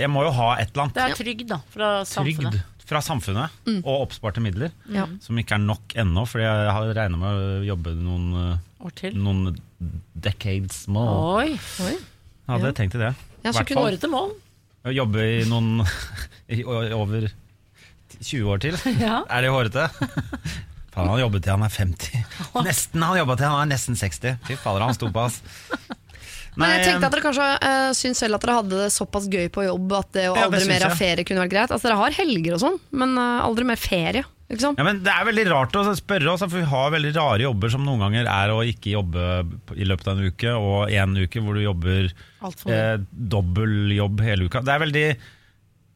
[0.00, 0.94] Jeg må jo ha et eller annet.
[0.96, 2.62] Det er trygd, da, fra trygd samfunnet.
[2.88, 4.72] fra samfunnet og oppsparte midler.
[4.88, 5.04] Ja.
[5.20, 8.94] Som ikke er nok ennå, fordi jeg har regna med å jobbe noen, eh, År
[8.96, 9.12] til.
[9.20, 9.58] noen
[10.16, 11.44] decades more.
[11.44, 11.58] Oi.
[11.84, 11.94] Oi.
[12.48, 13.14] Hadde tenkt i det.
[13.44, 14.32] Ja, så kunne- året til mål.
[14.94, 15.84] Jobbe i noen
[16.54, 17.28] i, over
[18.20, 18.76] 20 år til.
[19.04, 19.22] Ja.
[19.28, 19.88] Er det hårete?
[20.94, 22.18] Faen, han har jobbet til han er 50.
[22.68, 24.36] Nesten han jobbet til han er nesten 60.
[24.46, 25.40] Fy fader, han sto på, ass.
[26.60, 29.48] Men jeg tenkte at dere kanskje uh, syns selv at dere hadde det såpass gøy
[29.54, 31.74] på jobb at det å Ja, aldri syns mer ha ferie kunne vært greit.
[31.74, 34.24] Altså Dere har helger og sånn, men uh, aldri mer ferie.
[34.44, 34.78] Ikke sant?
[34.78, 37.72] Ja, men Det er veldig rart å spørre oss, for vi har veldig rare jobber
[37.72, 39.28] som noen ganger er å ikke jobbe
[39.74, 42.98] i løpet av en uke, og en uke hvor du jobber eh,
[43.34, 44.62] dobbel eh, hele uka.
[44.64, 45.06] Det er veldig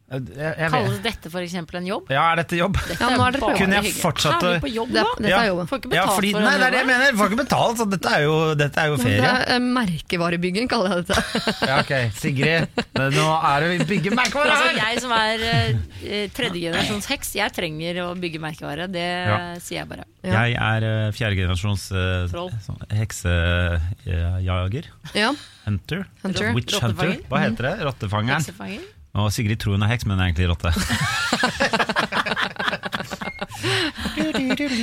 [0.08, 1.54] Kalles dette f.eks.
[1.76, 2.06] en jobb?
[2.08, 2.78] Ja, er dette jobb?
[2.96, 3.58] Ja, nå er det på jobb.
[3.60, 5.02] Kunne jeg fortsatt å- Er vi på jobb da?
[5.18, 5.66] dette er jobben.
[5.68, 7.12] Får ikke Ja, betalt fordi, for nei, det er det jeg mener.
[7.18, 9.28] Får ikke betalt, så dette er jo, dette er jo Det ferie.
[9.28, 11.44] er eh, merkevarebygging, kaller jeg dette.
[11.68, 14.80] Ja, ok, Sigrid, nå er det vi bygger merkevare Altså, her!
[14.80, 18.88] jeg som er uh, tredjegenerasjons heks, jeg trenger å bygge merkevare.
[18.90, 19.38] Det Ja.
[19.60, 20.04] sier jeg bare.
[20.24, 20.44] Ja.
[20.48, 22.48] Jeg er uh, fjerdegenerasjons uh,
[22.96, 24.88] heksejager.
[25.04, 25.32] Uh, Ja.
[25.66, 26.06] Hunter.
[26.24, 26.54] Hunter.
[26.56, 27.18] Witch hunter.
[27.28, 27.74] Hva heter det?
[27.84, 28.40] Rottefangeren.
[28.40, 28.94] Heksefanger.
[29.18, 30.70] Og Sigrid tror hun er heks, men hun er egentlig rotte.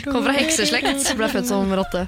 [0.06, 2.06] Kom fra hekseslekt, ble født som rotte.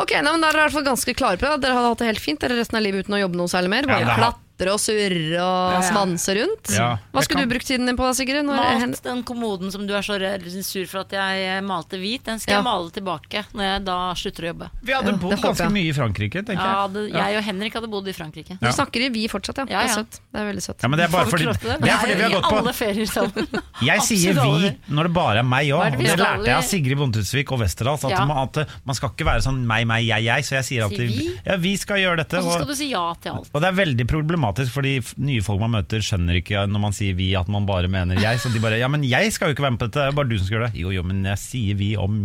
[0.00, 1.58] Ok, nei, men Dere er i hvert fall ganske klare på det.
[1.66, 3.70] Dere har hatt det helt fint dere resten av livet uten å jobbe noe særlig
[3.74, 3.88] mer.
[3.90, 4.16] Bare Ja, det
[4.58, 5.80] har- og surre og Ja.
[5.82, 6.70] svanser rundt.
[6.76, 8.44] Ja, Hva skulle kan- du brukt tiden din på Sigrid?
[8.44, 10.18] Når Malt den kommoden som du er så
[10.62, 12.58] sur for at jeg malte hvit, den skal Ja.
[12.58, 14.70] jeg male tilbake når jeg da slutter å jobbe.
[14.82, 16.92] Vi hadde Ja, bodd ganske mye i Frankrike, tenker Ja, jeg.
[16.94, 18.58] det, jeg og Henrik hadde bodd i Frankrike.
[18.60, 19.64] Du snakker i vi fortsatt, ja.
[19.68, 20.20] Ja, Det er søtt.
[20.32, 20.82] Det er veldig søtt.
[20.82, 21.60] Ja, men det er bare fordi, det?
[21.80, 23.48] det er fordi vi har gått på alle ferier sammen.
[23.82, 25.98] Jeg sier vi når det bare er meg òg.
[25.98, 28.04] det Det lærte jeg av Sigrid Bonde-Tusvik og Westerdals.
[28.04, 28.24] At, Ja.
[28.24, 30.42] man, at man skal ikke være sånn meg, meg, jeg, jeg.
[30.44, 31.38] Så jeg sier alltid vi?
[31.46, 32.34] ja, vi skal gjøre dette.
[32.38, 33.48] Og så skal du si ja til alt.
[33.52, 34.41] og det er veldig problematisk,
[34.74, 38.18] fordi nye folk man møter, skjønner ikke når man sier vi at man bare mener
[38.20, 38.40] jeg.
[38.42, 40.16] Så de bare ja, men jeg skal jo ikke være med på dette, det er
[40.18, 40.80] bare du som skal gjøre det.
[40.82, 42.18] Jo, jo, men jeg sier vi om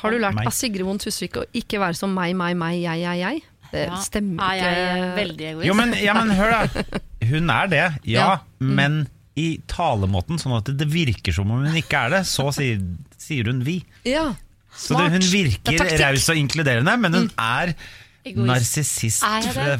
[0.00, 0.46] Har du lært meg.
[0.46, 3.42] av Sigrid Vondt Tusvik å ikke være som meg, meg, meg, jeg, jeg, jeg?
[3.74, 3.96] Det Ja.
[3.98, 5.66] stemmer Ja, jeg er veldig egoist?
[5.66, 7.00] Jo, men, ja, men hør da.
[7.26, 8.20] Hun er det, ja.
[8.20, 8.38] Ja.
[8.62, 9.00] Men
[9.34, 12.78] i talemåten, sånn at det virker som om hun ikke er det, så sier,
[13.18, 13.80] sier hun vi.
[14.06, 14.28] Ja.
[14.74, 18.00] Så det, hun virker er raus og inkluderende, men hun er Egoist.
[18.24, 19.24] Narsissist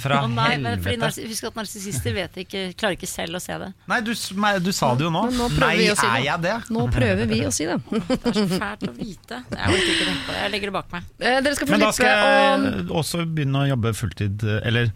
[0.03, 0.99] fra oh, nei, men helvete.
[1.01, 3.71] narsi- Husk at narsissister vet ikke, klarer ikke selv å se det.
[3.89, 5.23] Nei, du, du sa det jo nå.
[5.33, 6.57] Nå Nei, si er jeg det?
[6.75, 7.79] Nå prøver vi å si det.
[7.89, 9.41] Det er så fælt å vite.
[9.49, 10.43] Jeg orker ikke tenke på det.
[10.43, 11.09] Jeg legger det bak meg.
[11.21, 14.93] Eh, Dere skal få Men da skal jeg også begynne å jobbe fulltid, eller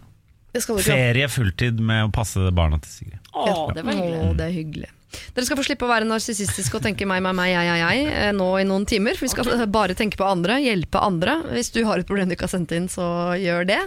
[0.53, 0.85] du ikke.
[0.85, 3.19] ferie fulltid med å passe barna til Sigrid.
[3.33, 4.23] Å, det var hyggelig.
[4.29, 4.89] Å, det er hyggelig.
[5.35, 8.15] Dere skal få slippe å være narsissistiske og tenke meg, meg, meg, jeg, jeg, jeg
[8.15, 9.17] eh, nå i noen timer.
[9.17, 11.39] For vi skal bare tenke på andre, hjelpe andre.
[11.55, 13.79] Hvis du har et problem du ikke har sendt inn, så gjør det.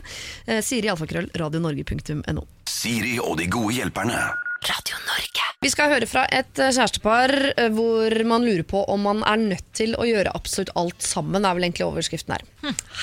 [0.46, 2.46] Eh, Siri alfakrøll, radionorge.no.
[2.70, 4.22] Siri og de gode hjelperne.
[4.62, 5.42] Radio Norge.
[5.62, 9.40] Vi skal høre fra et eh, kjærestepar eh, hvor man lurer på om man er
[9.40, 12.44] nødt til å gjøre absolutt alt sammen, er vel egentlig overskriften her.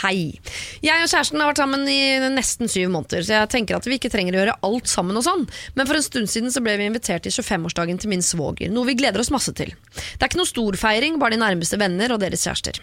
[0.02, 0.40] Hei.
[0.84, 2.00] Jeg og kjæresten har vært sammen i
[2.32, 5.26] nesten syv måneder, så jeg tenker at vi ikke trenger å gjøre alt sammen og
[5.28, 5.46] sånn.
[5.76, 8.88] Men for en stund siden så ble vi invitert til 25-årsdagen til min svoger, noe
[8.88, 9.76] vi gleder oss masse til.
[9.96, 12.80] Det er ikke noe stor feiring, bare de nærmeste venner og deres kjærester.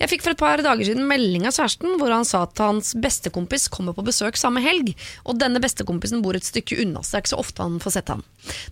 [0.00, 2.94] Jeg fikk for et par dager siden melding av kjæresten hvor han sa at hans
[2.96, 4.94] bestekompis kommer på besøk samme helg,
[5.28, 7.98] og denne bestekompisen bor et stykke unna, så det er ikke så ofte han får
[7.98, 8.24] sett han.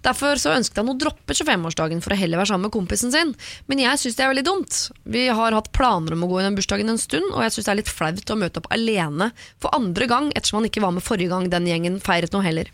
[0.04, 3.32] Derfor så ønsket han å droppe 25-årsdagen for å heller være sammen med kompisen sin,
[3.70, 4.78] men jeg syns det er veldig dumt.
[5.14, 7.68] Vi har hatt planer om å gå i den bursdagen en stund, og jeg syns
[7.68, 9.30] det er litt flaut å møte opp alene
[9.62, 12.72] for andre gang, ettersom han ikke var med forrige gang den gjengen feiret noe heller.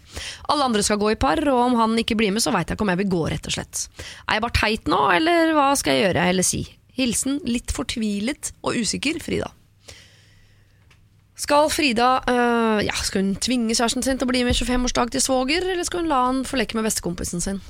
[0.49, 2.79] Alle andre skal gå i par, og om han ikke blir med, så veit jeg
[2.79, 3.87] ikke om jeg vil gå, rett og slett.
[4.27, 6.65] Er jeg bare teit nå, eller hva skal jeg gjøre eller si?
[6.99, 9.53] Hilsen litt fortvilet og usikker Frida.
[11.39, 15.13] Skal Frida øh, ja, skal hun tvinge kjæresten sin til å bli med i 25-årsdag
[15.15, 17.61] til svoger, eller skal hun la han få leke med bestekompisen sin?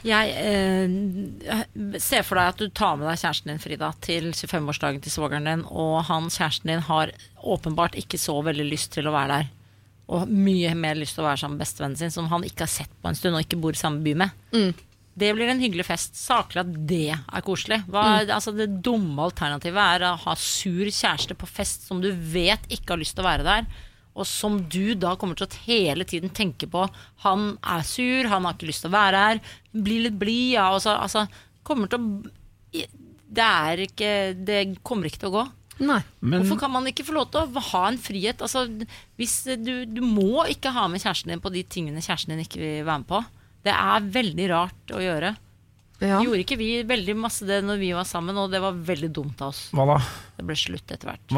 [0.00, 5.02] Jeg eh, ser for deg at du tar med deg kjæresten din, Frida, til 25-årsdagen
[5.04, 9.14] til svogeren din, og han kjæresten din har åpenbart ikke så veldig lyst til å
[9.14, 9.50] være der.
[10.10, 12.72] Og mye mer lyst til å være sammen med bestevennen sin, som han ikke har
[12.72, 14.32] sett på en stund og ikke bor i samme by med.
[15.18, 16.16] Det blir en hyggelig fest.
[16.18, 17.82] Saklig at det er koselig.
[17.90, 22.62] Hva, altså det dumme alternativet er å ha sur kjæreste på fest som du vet
[22.70, 23.70] ikke har lyst til å være der.
[24.14, 26.82] Og som du da kommer til å hele tiden tenke på
[27.22, 29.40] Han er sur, han har ikke lyst til å være her.
[29.70, 30.70] Bli litt blid, ja.
[30.74, 31.26] Og så, altså,
[31.66, 32.84] kommer til å
[33.30, 35.46] Det er ikke Det kommer ikke til å gå.
[35.80, 36.00] Nei.
[36.20, 38.42] Men Hvorfor kan man ikke få lov til å ha en frihet?
[38.44, 38.66] Altså,
[39.16, 42.60] hvis du, du må ikke ha med kjæresten din på de tingene kjæresten din ikke
[42.60, 43.22] vil være med på.
[43.66, 45.34] Det er veldig rart å gjøre.
[46.00, 46.22] Ja.
[46.24, 49.42] Gjorde ikke vi veldig masse det når vi var sammen, og det var veldig dumt
[49.44, 49.66] av oss.
[49.76, 49.98] hva da?
[50.40, 51.34] Det ble slutt etter hvert.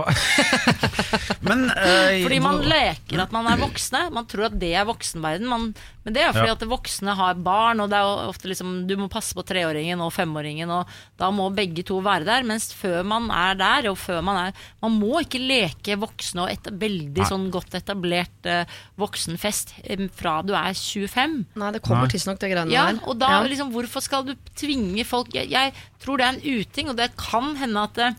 [1.48, 4.04] Men eh, Fordi man leker at man er voksne.
[4.14, 5.48] Man tror at det er voksenverden.
[5.50, 5.64] Man,
[6.04, 6.54] men det er fordi Ja.
[6.56, 10.12] at voksne har barn, og det er ofte liksom Du må passe på treåringen og
[10.14, 10.86] femåringen, og
[11.20, 12.46] da må begge to være der.
[12.46, 16.50] Mens før man er der, og før man er Man må ikke leke voksne og
[16.54, 17.28] et, veldig Nei.
[17.28, 18.64] sånn godt etablert uh,
[18.98, 21.38] voksenfest eh, fra du er 25.
[21.58, 23.02] Nei, det kommer tidsnok, det greiene Ja, der.
[23.06, 23.42] og da Ja.
[23.46, 25.72] liksom, hvorfor skal du tvinge folk jeg, jeg
[26.02, 28.12] tror det er en uting, og det kan hende at eh,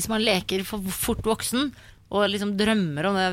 [0.00, 1.70] hvis man leker for fort voksen
[2.10, 3.28] og liksom drømmer om det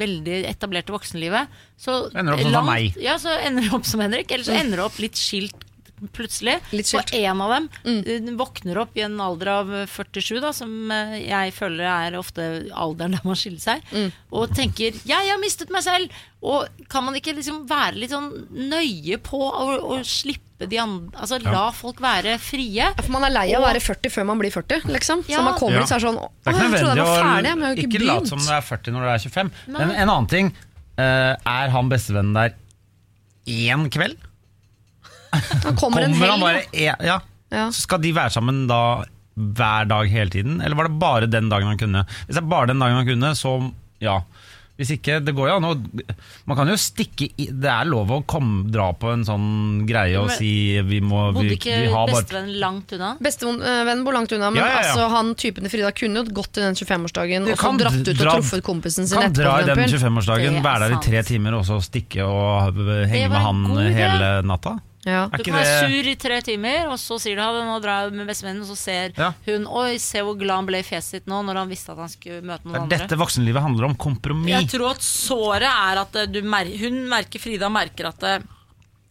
[0.00, 2.96] veldig etablerte voksenlivet, så Ender opp sånn som meg.
[3.02, 5.66] Ja, så ender du opp som Henrik, eller så ender du opp litt skilt
[6.12, 6.58] plutselig.
[6.76, 8.30] Litt Og en av dem mm.
[8.36, 13.16] våkner opp i en alder av 47, da, som eh, jeg føler er ofte alderen
[13.16, 13.84] der man skiller seg,
[14.30, 16.12] og tenker 'jeg har mistet meg selv'.
[16.46, 21.20] Og kan man ikke liksom være litt sånn nøye på å, å slippe de andre
[21.20, 22.86] Altså la folk være frie?
[23.02, 25.24] For man er lei av å være 40 før man blir 40, liksom.
[25.28, 25.38] Ja.
[25.38, 25.82] Så man kommer Ja.
[25.82, 27.50] ut så er sånn Å, Det er ikke jeg trodde jeg nødvendig var å ferdig,
[27.56, 29.50] men jeg har jo ikke ikke late som du er 40 når du er 25.
[29.76, 30.52] Men en annen ting,
[30.96, 32.54] eh, er han bestevennen der
[33.46, 34.16] én kveld?
[35.32, 36.40] Han kommer Kommer en helg.
[36.40, 36.94] bare ja.
[37.52, 37.68] Ja.
[37.70, 39.04] Så Skal de være sammen da
[39.36, 42.06] hver dag hele tiden, eller var det bare den dagen han kunne?
[42.26, 44.20] Hvis det er bare den dagen han kunne, så ja.
[44.76, 45.70] Hvis ikke, det går jo an å
[46.46, 50.18] Man kan jo stikke i Det er lov å komme, dra på en sånn greie
[50.20, 50.50] og Men- si
[50.84, 53.14] vi må vi, Bodde ikke vi har bestevennen langt unna?
[53.24, 54.92] Bestevennen bor langt unna, men Ja, ja, ja.
[54.92, 58.02] Altså, han typen til Frida kunne jo gått til den 25-årsdagen og så kan dratt
[58.02, 60.98] ut dra- og truffet kompisen sin kan dra i den 25-årsdagen, Det er være der
[60.98, 62.76] i tre timer og så stikke og
[63.08, 64.76] henge med han god hele natta.
[65.06, 65.28] Ja.
[65.30, 68.08] Du kan være sur i tre timer, og så sier du ha det, nå drar
[68.08, 69.28] jeg med bestevennen, og så ser Ja.
[69.46, 72.00] hun Oi, se hvor glad han ble i fjeset sitt nå, når han visste at
[72.02, 72.98] han skulle møte det noen andre.
[72.98, 74.50] Dette voksenlivet handler om kompromiss.
[74.50, 78.44] Jeg tror at såret er at eh, du mer hun merker, Frida merker at eh,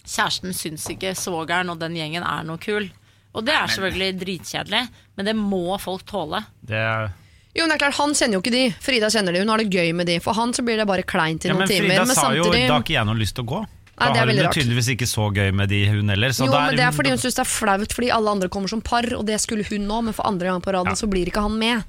[0.05, 2.89] kjæresten syns ikke svogeren og den gjengen er noe kul.
[3.35, 4.81] Og det er selvfølgelig dritkjedelig,
[5.15, 6.43] men det må folk tåle.
[6.63, 7.09] Det er,
[7.55, 8.65] Jo, men det er klart, Han kjenner jo ikke de.
[8.83, 9.41] Frida kjenner de.
[9.43, 10.19] Hun har det gøy med de.
[10.23, 11.87] For han så blir det bare kleint i ja, noen men timer.
[11.87, 13.61] Frida Men sa jo da har ikke jeg noe lyst til å gå.
[13.95, 16.29] Nei, Da det er har hun det tydeligvis ikke så gøy med de hun heller.
[16.35, 18.49] Så Jo, der, men det er fordi hun syns det er flaut fordi alle andre
[18.51, 20.99] kommer som par, og det skulle hun nå, men for andre gang på raden Ja.
[20.99, 21.83] så blir ikke han med.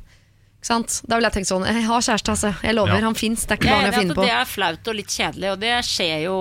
[0.63, 1.03] Ikke sant?
[1.07, 2.55] Da vil jeg tenke sånn Jeg har kjæreste, altså.
[2.63, 3.01] Jeg lover, Ja.
[3.11, 3.45] han fins.
[3.47, 4.23] Det er ikke barn jeg finner på.
[4.23, 6.37] det er flaut og litt kjedelig, og det skjer jo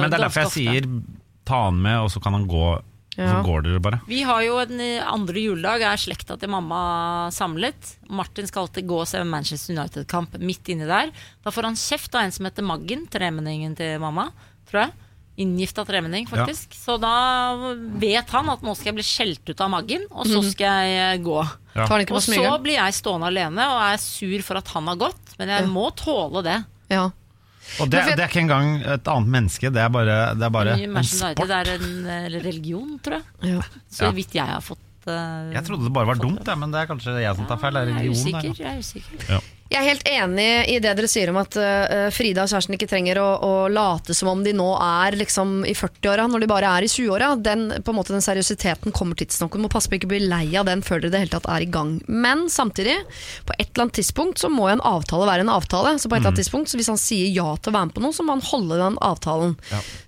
[0.00, 0.60] Men det er derfor jeg ofte.
[0.60, 1.02] sier
[1.44, 2.82] ta han med, og så kan han gå.
[3.18, 3.26] Ja.
[3.28, 4.00] så går dere bare.
[4.08, 7.98] Vi har jo en eh, andre juledag, er slekta til mamma samlet.
[8.08, 11.10] Martin skal alltid gå og se Manchester United-kamp midt inni der.
[11.44, 14.30] Da får han kjeft av en som heter Maggen, tremenningen til mamma,
[14.72, 14.98] tror jeg.
[15.42, 16.74] Inngifta tremenning, faktisk.
[16.76, 17.12] Så da
[18.00, 20.98] vet han at nå skal jeg bli skjelt ut av Maggen, og så skal jeg
[21.00, 21.38] eh, gå.
[21.72, 21.86] Ja.
[21.88, 25.54] Og så blir jeg stående alene og er sur for at han har gått, men
[25.54, 26.58] jeg må tåle det.
[26.92, 27.06] Ja.
[27.80, 30.76] Og det, det er ikke engang et annet menneske, det er bare, det er bare
[30.82, 31.44] en sport.
[31.48, 33.54] Det er en eh, religion, tror jeg.
[33.54, 33.64] ja.
[33.88, 36.82] Så vidt jeg har fått uh, Jeg trodde det bare var dumt, det, men det
[36.82, 37.78] er kanskje jeg som tar feil.
[37.78, 38.50] Det er Jeg er religion der.
[38.50, 38.64] usikker.
[38.66, 39.50] Jeg er usikker.
[39.72, 42.88] Jeg er helt enig i det dere sier om at uh, Frida og kjæresten ikke
[42.90, 46.72] trenger å, å late som om de nå er liksom i 40-åra, når de bare
[46.76, 47.30] er i 20-åra.
[47.40, 49.56] Den, den seriøsiteten kommer tidsnok.
[49.56, 51.48] Du må passe på ikke å bli lei av den før dere det hele tatt
[51.54, 51.94] er i gang.
[52.04, 52.98] Men samtidig,
[53.48, 55.94] på et eller annet tidspunkt så må jo en avtale være en avtale.
[55.96, 57.96] Så på et eller annet tidspunkt, så hvis han sier ja til å være med
[57.96, 59.56] på noe, så må han holde den avtalen.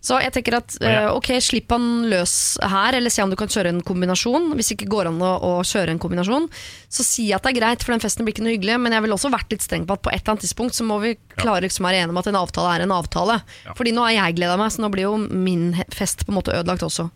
[0.04, 3.48] Så jeg tenker at uh, ok, slipp han løs her, eller se om du kan
[3.48, 4.52] kjøre en kombinasjon.
[4.60, 6.50] Hvis ikke går an å, å kjøre en kombinasjon,
[6.92, 8.76] så si at det er greit, for den festen blir ikke noe hyggelig.
[8.84, 10.84] Men jeg vil også vært litt streng på at på et eller annet tidspunkt så
[10.86, 13.38] må vi klare liksom å være enige om at en avtale er en avtale.
[13.78, 16.54] Fordi nå har jeg gleda meg, så nå blir jo min fest på en måte
[16.56, 17.08] ødelagt også.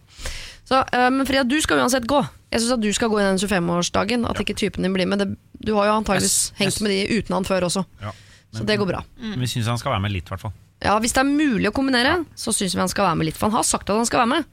[0.69, 2.19] Så, øh, men Frida, du skal uansett gå.
[2.53, 4.27] Jeg syns at du skal gå i den 25-årsdagen.
[4.29, 5.23] At ikke typen din blir med.
[5.23, 5.29] Det,
[5.65, 6.59] du har jo antageligvis Yes, yes.
[6.61, 7.85] hengt med de uten han før også.
[8.03, 8.13] Ja.
[8.53, 9.01] Så det går bra.
[9.21, 10.53] Men vi syns han skal være med litt, i hvert fall.
[10.85, 13.37] Ja, Hvis det er mulig å kombinere, så syns vi han skal være med litt.
[13.41, 14.45] For han har sagt at han skal være med.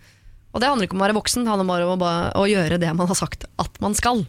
[0.55, 2.45] Og det handler ikke om å være voksen, det handler bare om å, bare, å
[2.47, 4.21] gjøre det man har sagt at man skal.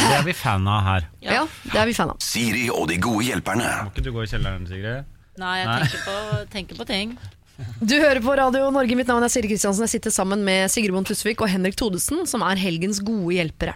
[0.00, 1.08] Det er vi fan av her.
[1.20, 2.22] Ja, Det er vi fan av.
[2.24, 3.68] Siri og de gode hjelperne.
[3.84, 5.04] Må ikke du gå i kjelleren, Sigrid?
[5.40, 5.76] Nei, jeg Nei.
[5.84, 7.12] tenker på, tenker på ting.
[7.80, 9.86] Du hører på Radio Norge, mitt navn er Siri Kristiansen.
[9.86, 13.74] Jeg sitter sammen med Sigrid Bonde Tusvik og Henrik Thodesen, som er helgens gode hjelpere.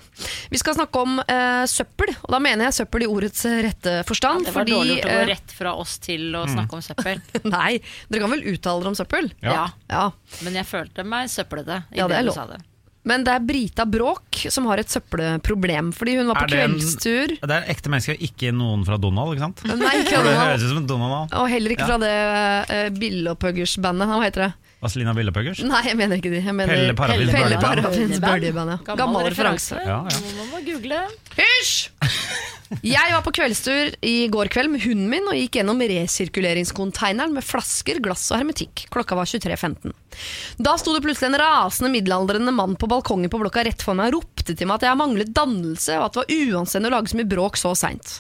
[0.53, 4.45] Vi skal snakke om eh, søppel, og da mener jeg søppel i ordets rette forstand.
[4.45, 6.79] Ja, Det var fordi, dårlig gjort å gå eh, rett fra oss til å snakke
[6.79, 7.25] om søppel.
[7.57, 7.73] Nei,
[8.09, 9.33] dere kan vel uttale dere om søppel?
[9.45, 9.67] Ja.
[9.91, 10.05] Ja.
[10.45, 12.61] Men jeg følte meg søplete i Ja, det det du sa det.
[13.05, 16.61] Men det er Brita Bråk som har et søppelproblem, fordi hun var på Er det
[16.65, 17.35] en- kveldstur.
[17.43, 19.65] Det er ekte mennesker, ikke noen fra Donald, ikke sant?
[19.69, 20.41] Nei, ikke For det Donald.
[20.49, 21.35] høres ut som en Donald.
[21.35, 21.87] Og heller ikke Ja.
[21.87, 22.15] fra det
[22.95, 24.09] uh, Billopphuggersbandet.
[24.09, 24.53] Hva heter det?
[24.85, 25.63] Vazelina Billepuggers?
[25.65, 26.41] Nei, jeg mener ikke de.
[26.45, 27.83] Jeg mener Pelle Parafins Pelle Bøljeband.
[27.85, 28.95] Parafins Bøljeband, ja.
[28.97, 29.77] Gammel referanse.
[29.77, 29.87] referanse.
[29.89, 30.19] Ja, ja.
[30.21, 30.99] Nå må man google.
[31.39, 31.89] Hysj!
[32.83, 37.47] Jeg var på kveldstur i går kveld med hunden min og gikk gjennom resirkuleringskonteineren med
[37.47, 38.87] flasker, glass og hermetikk.
[38.93, 39.93] Klokka var 23.15.
[40.63, 44.13] Da sto det plutselig en rasende middelaldrende mann på balkongen på blokka rett for meg
[44.13, 47.13] og ropte til meg at jeg manglet dannelse, og at det var uanstendig å lage
[47.13, 48.13] så mye bråk så seint.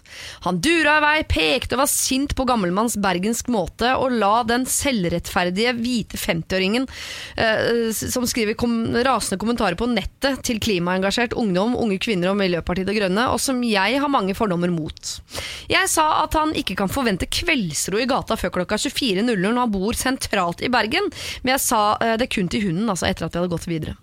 [0.47, 4.67] Han dura i vei, pekte og var sint på gammelmanns bergensk måte, og la den
[4.71, 6.89] selvrettferdige hvite 50-åringen
[7.39, 8.77] eh, som skriver kom
[9.07, 13.63] rasende kommentarer på nettet til klimaengasjert ungdom, unge kvinner og Miljøpartiet De Grønne, og som
[13.67, 15.15] jeg har mange fordommer mot.
[15.73, 19.73] Jeg sa at han ikke kan forvente kveldsro i gata før klokka 24.00 når han
[19.75, 21.11] bor sentralt i Bergen,
[21.43, 23.97] men jeg sa eh, det kun til hunden, altså etter at vi hadde gått videre.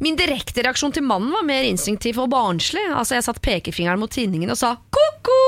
[0.00, 2.86] Min direkte reaksjon til mannen var mer instinktiv og barnslig.
[2.96, 5.40] Altså Jeg satt pekefingeren mot tinningen og sa ko-ko.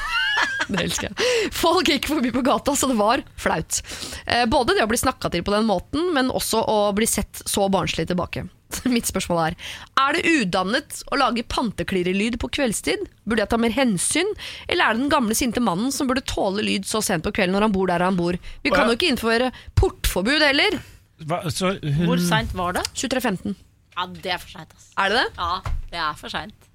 [0.70, 1.50] Det elsker jeg.
[1.52, 3.80] Folk gikk forbi på gata, så det var flaut.
[4.24, 7.42] Eh, Både det å bli snakka til på den måten, men også å bli sett
[7.44, 8.46] så barnslig tilbake.
[8.94, 9.56] Mitt spørsmål er
[10.00, 13.02] Er det udannet å lage panteklirrelyd på kveldstid?
[13.28, 14.30] Burde jeg ta mer hensyn?
[14.68, 17.56] Eller er det den gamle sinte mannen som burde tåle lyd så sent på kvelden
[17.56, 18.38] når han bor der han bor?
[18.64, 20.80] Vi kan jo ikke innføre portforbud heller.
[21.28, 22.86] Hva, så hun, Hvor seint var det?
[22.96, 23.58] 23.15.
[23.98, 24.74] Ja, det er for seint.
[24.96, 25.28] Er det det?
[25.36, 26.69] Ja, det er for seint.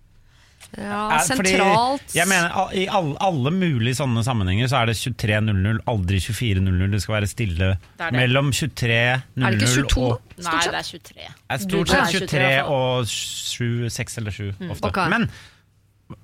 [0.77, 2.13] Ja, fordi sentralt.
[2.15, 6.91] Jeg mener, I alle, alle mulige sånne sammenhenger så er det 23.00, aldri 24.00.
[6.91, 8.11] Det skal være stille Det det.
[8.17, 9.23] mellom 23.00 Er
[9.55, 10.03] det ikke 22?
[10.03, 11.29] og Nei, det er 23.
[11.49, 12.73] er Stort sett 23 23 i hvert fall.
[12.73, 14.91] og 7, 6 eller 7 ofte.
[14.91, 15.09] Okay.
[15.15, 15.29] Men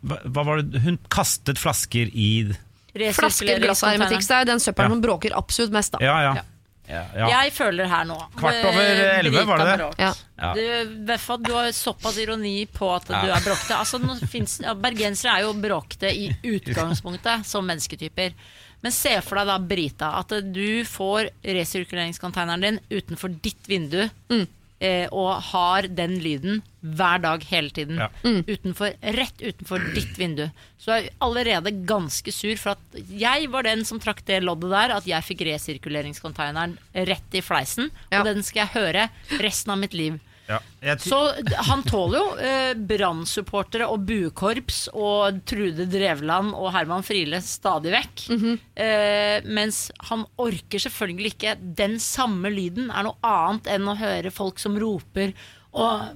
[0.05, 2.27] hva, hva var det Hun kastet flasker i
[2.91, 4.19] Flasker, glass og hermetikk.
[4.27, 4.95] Det er den søppelen Ja.
[4.97, 5.93] som bråker absolutt mest.
[5.93, 6.41] da Ja, ja.
[6.91, 7.27] Ja, ja.
[7.31, 9.89] Jeg føler her nå Kvart over elleve, 11, var det det?
[10.03, 10.11] Ja.
[10.41, 10.53] Ja.
[10.57, 13.77] Du, Beffa, du har såpass ironi på at du er bråkete.
[13.77, 18.33] Altså, finnes, ja, bergensere er jo bråkete i utgangspunktet som mennesketyper.
[18.81, 24.01] Men se for deg da, Brita, at du får resirkuleringscontaineren din utenfor ditt vindu.
[24.33, 24.47] Mm.
[24.81, 27.99] Eh, og har den lyden hver dag hele tiden.
[28.01, 28.07] Ja.
[28.25, 30.47] Utenfor, rett utenfor ditt vindu.
[30.81, 34.73] Så er jeg allerede ganske sur for at jeg var den som trakk det loddet
[34.73, 34.95] der.
[34.97, 36.79] At jeg fikk resirkuleringscontaineren
[37.11, 37.91] rett i fleisen.
[38.09, 38.23] Ja.
[38.23, 39.07] Og den skal jeg høre
[39.43, 40.17] resten av mitt liv.
[40.51, 40.59] Ja.
[40.83, 41.19] Jeg Så
[41.69, 48.25] han tåler jo eh, Brann-supportere og buekorps og Trude Drevland og Herman Friele stadig vekk.
[48.35, 48.57] Mhm.
[48.75, 54.31] eh, mens han orker selvfølgelig ikke Den samme lyden er noe annet enn å høre
[54.33, 55.33] folk som roper
[55.71, 56.11] og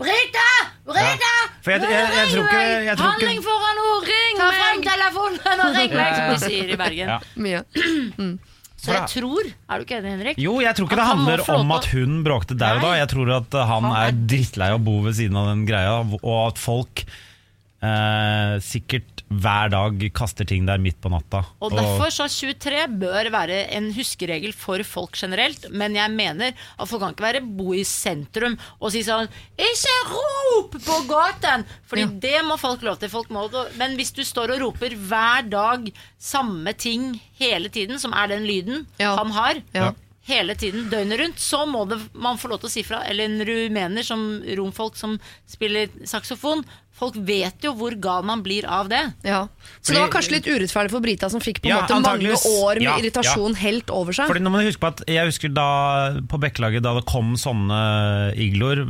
[0.00, 0.48] Brita!
[0.86, 1.30] Brita!
[1.62, 1.76] Ja.
[1.76, 4.06] jeg- jeg- jeg tror ikke- Handling foran ord!
[4.08, 7.06] Ring Ta frem telefonen og ring meg, som de sier i Bergen.
[7.06, 7.20] Ja.
[7.36, 7.64] Mye.
[8.80, 10.38] Så jeg tror Er du ikke enig, Henrik?
[10.40, 12.92] Jo, jeg tror ikke det handler om at hun bråkte der og da.
[12.96, 15.66] Jeg tror at uh, han Han er- drittlei av å bo ved siden av den
[15.68, 17.02] greia, og at folk
[17.82, 21.44] eh, sikkert hver dag kaster ting der midt på natta.
[21.62, 26.90] Og derfor så 23 bør være en huskeregel for folk generelt, men jeg mener at
[26.90, 31.64] folk kan ikke være bo i sentrum og si sånn Ikke rop på gaten!
[31.86, 33.12] Fordi det må folk lov til.
[33.12, 33.46] Folk må,
[33.78, 35.86] men hvis du står og roper hver dag
[36.18, 39.14] samme ting hele tiden, som er den lyden Ja.
[39.16, 39.92] han har, Ja.
[40.26, 43.02] hele tiden, døgnet rundt, så må det, man få lov til å si fra.
[43.08, 46.64] Eller en rumener som romfolk som spiller saksofon.
[47.00, 49.00] Folk vet jo hvor gal man blir av det.
[49.24, 49.46] Ja.
[49.80, 52.02] Så Fordi- det var kanskje litt urettferdig for Brita, som fikk på en Ja, måte
[52.04, 54.28] mange år med Ja, irritasjon helt over seg.
[54.28, 57.32] Fordi nå må du huske på at Jeg husker da på Bekkelaget Da det kom
[57.40, 57.80] sånne
[58.36, 58.84] igloer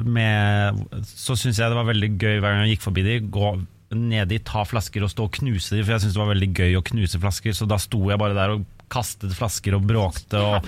[1.07, 3.53] Så synes jeg det var veldig gøy Hver gang jeg gikk forbi de Gå
[3.93, 6.51] ned i, ta flasker og stå og knuse de For jeg synes det var veldig
[6.55, 10.41] gøy å knuse flasker Så da sto jeg bare der og kastet flasker og bråkte
[10.43, 10.67] og.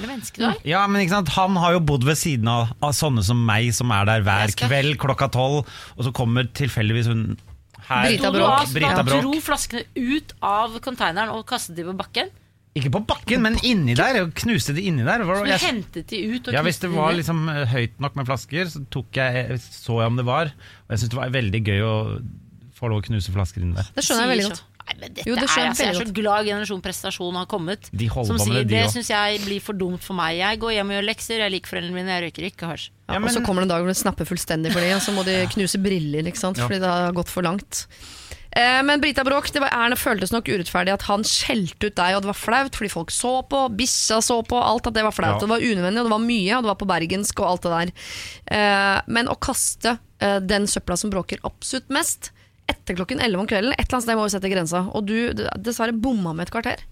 [0.69, 3.73] Ja, men ikke sant Han har jo bodd ved siden av, av sånne som meg
[3.75, 5.65] Som er der hver kveld klokka tolv
[5.97, 7.25] Og så kommer tilfeldigvis hun
[7.89, 8.69] her, Brita Bråk.
[8.73, 9.25] Brita Bråk.
[9.27, 12.31] dro flaskene ut av konteineren og kastet de på bakken?
[12.79, 16.07] Ikke på bakken, men inni der og Knuste de inni der Så du Jeg- hentet
[16.09, 19.11] de ut og Ja, Hvis det var liksom eh, høyt nok med flasker, så tok
[19.19, 20.47] jeg, så jeg om det var.
[20.87, 22.23] Og jeg syntes det var veldig gøy å
[22.79, 23.91] få lov å knuse flasker inni der.
[23.95, 24.63] Det skjønner jeg veldig godt.
[25.01, 27.91] Men dette Jo, det er, jeg altså, jeg er så glad generasjon prestasjon har kommet.
[27.93, 30.37] De som sier det, de det syns jeg blir for dumt for meg.
[30.41, 32.91] Jeg går hjem og gjør lekser, jeg liker foreldrene mine, jeg røyker ikke hasj.
[33.09, 35.03] Ja, Ja, og så kommer det en dag hvor det snapper fullstendig for dem, og
[35.05, 36.59] så må de knuse briller, ikke sant?
[36.61, 36.67] Ja.
[36.69, 37.87] fordi det har gått for langt.
[38.53, 42.17] Eh, Men Brita Bråk, det var, Erne føltes nok urettferdig at han skjelte ut deg,
[42.17, 45.15] og det var flaut fordi folk så på, bikkja så på, alt at det var
[45.17, 45.39] flaut.
[45.39, 45.41] Ja.
[45.41, 47.63] Og det var unødvendig, og det var mye, og det var på bergensk og alt
[47.65, 47.93] det der.
[48.53, 52.33] Eh, Men å kaste eh, den søpla som bråker absolutt mest,
[52.73, 54.85] etter klokken 11 om kvelden, et eller annet sted må vi sette grensa.
[54.97, 55.17] Og du
[55.63, 56.83] dessverre bomma med et kvarter.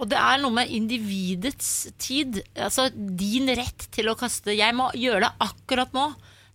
[0.00, 2.38] Og det er noe med individets tid.
[2.56, 4.54] Altså din rett til å kaste.
[4.56, 6.06] Jeg må gjøre det akkurat nå.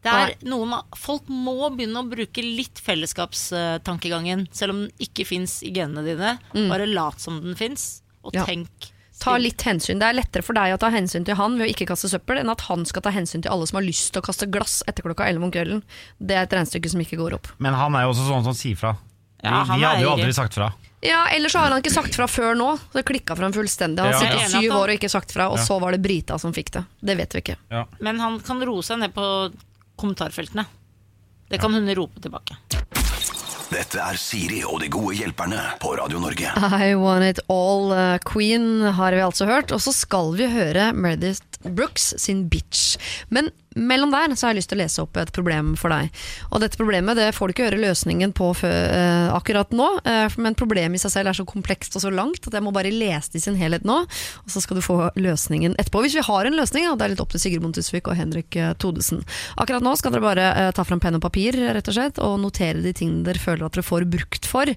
[0.05, 5.25] Det er noe med, Folk må begynne å bruke litt fellesskapstankegangen, selv om den ikke
[5.25, 6.35] fins i genene dine.
[6.69, 8.45] Bare lat som den fins, og Ja.
[8.45, 8.91] tenk.
[9.19, 9.99] Ta litt hensyn.
[9.99, 12.39] Det er lettere for deg å ta hensyn til han ved å ikke kaste søppel,
[12.41, 14.81] enn at han skal ta hensyn til alle som har lyst til å kaste glass
[14.87, 15.83] etter klokka 11 om kvelden.
[16.19, 17.47] Det er et regnestykke som ikke går opp.
[17.63, 18.95] Men han er jo også sånn som sier fra.
[19.41, 20.73] Vi, Ja, vi hadde jo aldri sagt fra.
[21.05, 22.79] Ja, Ellers så har han ikke sagt fra før nå.
[22.91, 24.01] Det klikka for ham fullstendig.
[24.01, 24.47] Han har Ja.
[24.49, 25.63] syv år og ikke sagt fra, og Ja.
[25.63, 26.85] så var det Brita som fikk det.
[27.03, 27.55] Det vet vi ikke.
[27.69, 27.85] Ja.
[28.01, 29.53] Men han kan roe seg ned på
[29.97, 30.65] kommentarfeltene.
[31.49, 32.57] Det kan hun rope tilbake.
[33.75, 36.47] Dette er Siri og de gode hjelperne på Radio Norge.
[36.55, 40.93] I Want It All uh, Queen har vi altså hørt, og så skal vi høre
[40.95, 42.95] Meredith Brooks sin Bitch.
[43.27, 46.11] Men mellom der så har jeg lyst til å lese opp et problem for deg.
[46.49, 50.57] Og dette problemet det får du ikke høre løsningen på eh, akkurat nå, eh, men
[50.57, 53.33] problemet i seg selv er så komplekst og så langt at jeg må bare lese
[53.33, 56.05] det i sin helhet nå, og så skal du få løsningen etterpå.
[56.05, 58.19] Hvis vi har en løsning, og det er litt opp til Sigrid Bonde Tusvik og
[58.19, 59.23] Henrik Todesen.
[59.61, 62.39] Akkurat nå skal dere bare eh, ta fram penn og papir rett og slett, og
[62.43, 64.71] notere de tingene dere føler at dere får brukt for,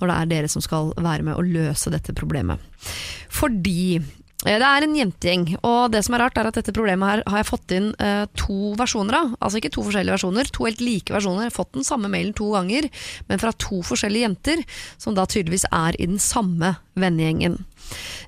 [0.00, 2.62] når det er dere som skal være med å løse dette problemet.
[3.34, 7.08] Fordi Eh, Det er en jentegjeng, og det som er rart er at dette problemet
[7.08, 9.30] her har jeg fått inn eh, to versjoner av.
[9.40, 11.46] Altså ikke to forskjellige versjoner, to helt like versjoner.
[11.46, 12.90] Jeg har fått den samme mailen to ganger,
[13.30, 14.64] men fra to forskjellige jenter,
[15.00, 17.62] som da tydeligvis er i den samme vennegjengen.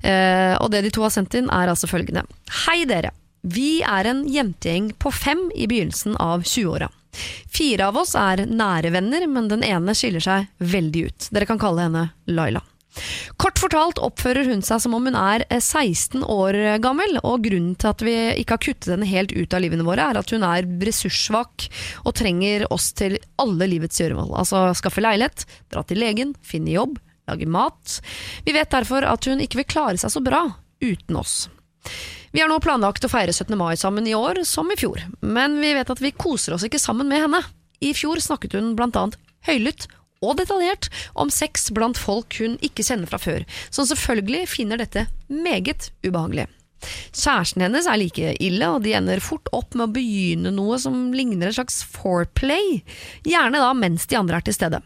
[0.01, 2.25] Eh, og det de to har sendt inn er altså følgende.
[2.65, 3.13] Hei dere.
[3.47, 6.89] Vi er en jentegjeng på fem i begynnelsen av 20-åra.
[7.53, 11.29] Fire av oss er nære venner, men den ene skiller seg veldig ut.
[11.33, 12.65] Dere kan kalle henne Laila.
[13.41, 17.75] Kort fortalt oppfører hun seg som om hun er eh, 16 år gammel, og grunnen
[17.79, 20.47] til at vi ikke har kuttet henne helt ut av livene våre, er at hun
[20.47, 21.69] er ressurssvak
[22.05, 24.33] og trenger oss til alle livets gjøremål.
[24.43, 26.97] Altså skaffe leilighet, dra til legen, finne jobb,
[27.29, 27.99] lage mat.
[28.47, 30.47] Vi vet derfor at hun ikke vil klare seg så bra
[30.83, 31.47] uten oss.
[32.33, 33.55] Vi har nå planlagt å feire 17.
[33.57, 36.83] mai sammen i år, som i fjor, men vi vet at vi koser oss ikke
[36.83, 37.41] sammen med henne.
[37.81, 39.17] I fjor snakket hun blant annet
[39.47, 39.87] høylytt
[40.25, 40.89] og detaljert
[41.19, 46.47] om sex blant folk hun ikke kjenner fra før, som selvfølgelig finner dette meget ubehagelig.
[47.17, 51.11] Kjæresten hennes er like ille, og de ender fort opp med å begynne noe som
[51.17, 52.81] ligner et slags foreplay,
[53.27, 54.83] gjerne da mens de andre er til stede.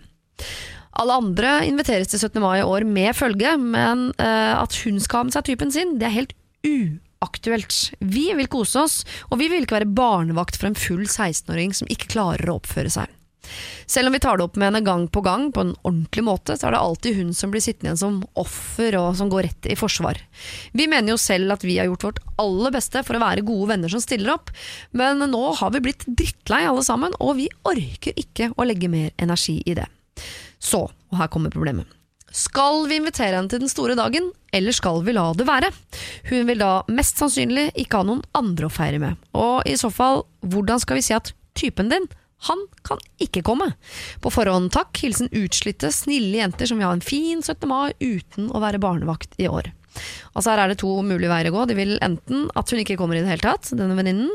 [1.00, 2.40] Alle andre inviteres til 17.
[2.42, 5.96] mai i år med følge, men uh, at hun skal ha med seg typen sin,
[6.00, 6.34] det er helt
[6.66, 7.78] uaktuelt.
[8.00, 8.98] Vi vil kose oss,
[9.30, 12.92] og vi vil ikke være barnevakt for en full 16-åring som ikke klarer å oppføre
[12.92, 13.19] seg.
[13.90, 16.56] Selv om vi tar det opp med henne gang på gang på en ordentlig måte,
[16.56, 19.70] så er det alltid hun som blir sittende igjen som offer og som går rett
[19.70, 20.20] i forsvar.
[20.76, 23.72] Vi mener jo selv at vi har gjort vårt aller beste for å være gode
[23.72, 24.52] venner som stiller opp,
[24.96, 29.14] men nå har vi blitt drittlei alle sammen, og vi orker ikke å legge mer
[29.20, 29.88] energi i det.
[30.60, 31.88] Så, og her kommer problemet.
[32.30, 35.72] Skal vi invitere henne til den store dagen, eller skal vi la det være?
[36.30, 39.90] Hun vil da mest sannsynlig ikke ha noen andre å feire med, og i så
[39.90, 42.06] fall, hvordan skal vi si at typen din,
[42.48, 43.72] han kan ikke komme.
[44.24, 47.66] På forhånd takk, hilsen utslitte, snille jenter som vil ha en fin 17.
[47.68, 49.72] mai uten å være barnevakt i år.
[50.32, 51.66] Altså Her er det to mulige veier å gå.
[51.68, 54.30] De vil enten at hun ikke kommer i det hele tatt, denne venninnen,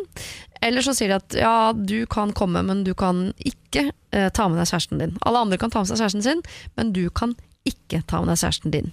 [0.65, 4.49] eller så sier de at ja, du kan komme, men du kan ikke eh, ta
[4.49, 5.15] med deg kjæresten din.
[5.25, 6.43] Alle andre kan ta med seg kjæresten sin,
[6.79, 7.35] men du kan
[7.65, 8.91] ikke ta med deg kjæresten din.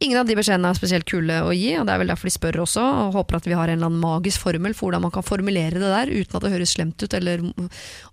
[0.00, 2.32] Ingen av de beskjedene er spesielt kule å gi, og det er vel derfor de
[2.32, 5.12] spør også, og håper at vi har en eller annen magisk formel for hvordan man
[5.12, 7.44] kan formulere det der uten at det høres slemt ut eller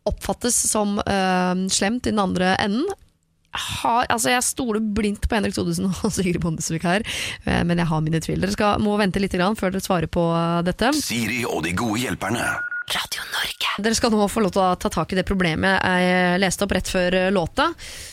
[0.10, 2.84] oppfattes som uh, slemt i den andre enden.
[3.58, 7.08] Har, altså jeg stoler blindt på Henrik Thodesen og Sigrid Bondesvik her,
[7.48, 8.44] eh, men jeg har mine tvil.
[8.44, 10.92] Dere skal, må vente litt før dere svarer på eh, dette.
[11.00, 12.52] Siri og de gode hjelperne.
[12.88, 13.68] Radio Norge.
[13.84, 16.72] Dere skal nå få lov til å ta tak i det problemet jeg leste opp
[16.78, 17.66] rett før eh, låta,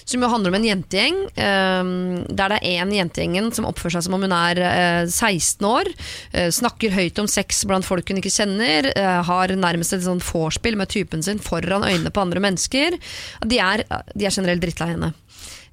[0.03, 1.21] som jo handler om en jentegjeng.
[1.39, 1.93] eh,
[2.35, 5.93] Der det er en jentegjengen som oppfører seg som om hun er eh, 16 år.
[6.35, 8.91] eh, Snakker høyt om sex blant folk hun ikke kjenner.
[8.99, 12.99] eh, Har nærmest et sånt vorspiel med typen sin foran øynene på andre mennesker.
[13.47, 15.15] De er, de er generelt drittlei henne.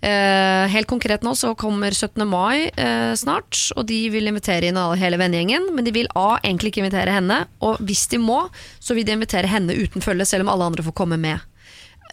[0.01, 2.23] Eh, helt konkret nå så kommer 17.
[2.25, 5.69] mai eh, snart, og de vil invitere inn hele vennegjengen.
[5.75, 8.43] Men de vil A, egentlig ikke invitere henne, og hvis de må,
[8.81, 11.45] så vil de invitere henne uten følge, selv om alle andre får komme med.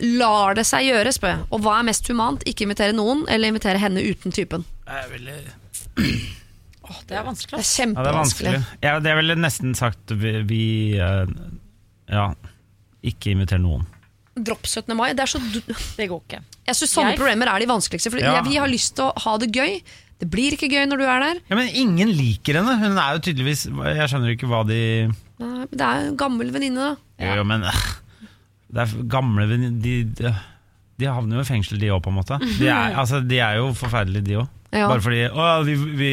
[0.05, 1.47] Lar det seg gjøre, spør jeg.
[1.51, 2.45] Og hva er mest humant?
[2.47, 4.69] Ikke invitere noen, eller invitere henne uten typen?
[4.87, 5.41] Jeg ville
[6.89, 7.59] Oh, det er vanskelig.
[7.59, 8.53] Det er kjempevanskelig.
[8.53, 9.03] Ja, det er vanskelig.
[9.05, 10.63] det er vel nesten sagt vi, vi
[10.97, 11.33] eh,
[12.09, 12.31] Ja,
[13.05, 13.85] ikke inviter noen.
[14.45, 14.95] Dropp 17.
[14.97, 15.13] mai.
[15.15, 15.41] Det er så
[15.97, 16.41] Det går ikke.
[16.69, 18.11] Jeg synes sånne Jeg- problemer er de vanskeligste.
[18.11, 18.43] For Ja.
[18.43, 19.83] vi har lyst til å ha det gøy.
[20.19, 21.41] Det blir ikke gøy når du er der.
[21.49, 22.79] Ja, Men ingen liker henne.
[22.79, 26.51] Hun er jo tydeligvis Jeg skjønner ikke hva de Nei, Det er jo en gammel
[26.51, 26.97] venninne, da.
[27.19, 27.37] Ja.
[27.37, 27.63] jo, men
[28.73, 30.35] Det er gamle venninner de, de,
[30.99, 32.37] de havner jo i fengsel, de òg, på en måte.
[32.59, 34.49] De er, altså, de er jo forferdelige, de òg.
[34.73, 34.89] Ja.
[34.91, 36.11] Bare fordi å, vi, vi,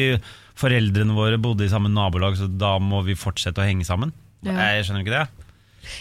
[0.56, 4.12] foreldrene våre bodde i samme nabolag, så da må vi fortsette å henge sammen.
[4.46, 4.52] Ja.
[4.72, 5.26] Jeg skjønner ikke det.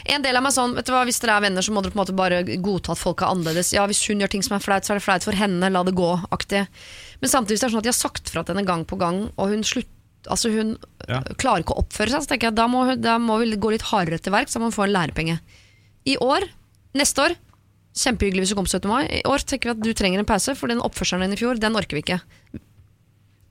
[0.05, 1.91] En del av meg sånn, vet du hva, Hvis dere er venner, så må dere
[1.93, 3.73] på en måte bare godta at folk er annerledes.
[3.73, 5.69] Ja, Hvis hun gjør ting som er flaut, så er det flaut for henne.
[5.71, 6.67] La det gå-aktig.
[7.21, 9.31] Men samtidig er det sånn at de har sagt fra til henne gang på gang,
[9.37, 9.91] og hun slutter
[10.27, 10.77] altså hun
[11.07, 11.19] Ja.
[11.21, 12.21] øh, klarer ikke å oppføre seg.
[12.23, 14.57] Så tenker jeg da må, hun- da må vi gå litt hardere til verk, så
[14.57, 15.39] må hun få en lærepenge.
[16.07, 16.49] I år,
[16.95, 17.35] neste år,
[17.95, 18.89] kjempehyggelig hvis du kommer på 17.
[18.89, 19.05] mai.
[19.19, 21.59] I år tenker vi at du trenger en pause, for den oppførselen din i fjor,
[21.59, 22.19] den orker vi ikke.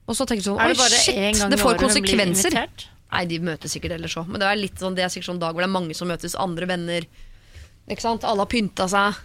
[0.08, 2.68] Og så tenker du sånn, Er oi shit, det får konsekvenser.
[3.12, 4.26] Nei, de møtes sikkert ellers òg.
[4.28, 6.08] Men det er, litt sånn, det er sikkert sånn dag hvor det er mange som
[6.10, 7.06] møtes, andre venner.
[7.90, 8.24] Ikke sant?
[8.26, 9.20] Alle har pynta seg.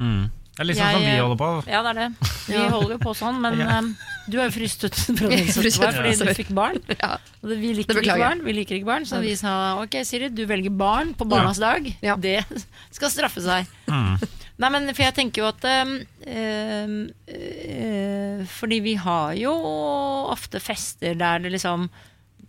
[0.00, 0.30] Mm.
[0.50, 1.50] Det er litt sånn Jeg, som vi eh, holder på.
[1.70, 2.30] Ja, det er det.
[2.46, 2.68] Vi Ja.
[2.72, 3.78] holder jo på sånn, men Ja.
[3.78, 3.96] um,
[4.28, 5.80] du har jo fryst ut fra den Jeg frøs 17.
[5.80, 6.80] mai ut, fordi du fikk barn.
[7.00, 7.10] Ja.
[7.42, 10.70] Vi liker ikke barn, vi liker ikke barn, så vi sa ok, Siri, du velger
[10.76, 11.86] barn på barnas dag.
[12.02, 12.16] Ja.
[12.16, 12.44] Det
[12.96, 13.66] skal straffe seg.
[13.88, 14.18] Mm.
[14.60, 15.94] Nei, men for jeg tenker jo at um,
[16.28, 16.90] uh,
[17.32, 19.54] uh, Fordi vi har jo
[20.34, 21.88] ofte fester der det liksom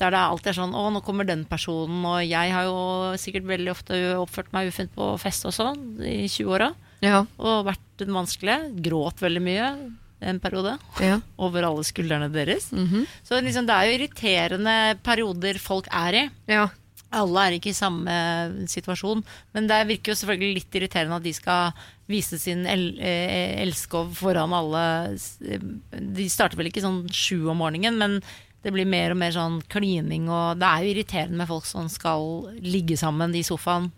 [0.01, 3.45] der det alltid er sånn 'Å, nå kommer den personen', og jeg har jo sikkert
[3.49, 5.71] veldig ofte oppført meg ufint på fest også,
[6.01, 6.73] i 20-åra.
[7.01, 7.23] Ja.
[7.39, 8.81] Og vært den vanskelige.
[8.81, 9.71] Gråt veldig mye.
[10.21, 10.75] en periode.
[11.01, 11.15] Ja.
[11.41, 12.67] Over alle skuldrene deres.
[12.71, 13.07] Mhm.
[13.25, 16.29] Så liksom, det er jo irriterende perioder folk er i.
[16.47, 16.67] ja.
[17.11, 18.13] Alle er ikke i samme
[18.71, 19.19] situasjon,
[19.53, 21.73] men det virker jo selvfølgelig litt irriterende at de skal
[22.07, 25.17] vise sin el eh, elskov foran alle.
[25.91, 28.21] De starter vel ikke sånn sju om morgenen, men
[28.61, 31.89] det blir mer og mer sånn klining, og det er jo irriterende med folk som
[31.89, 33.89] skal ligge sammen i sofaen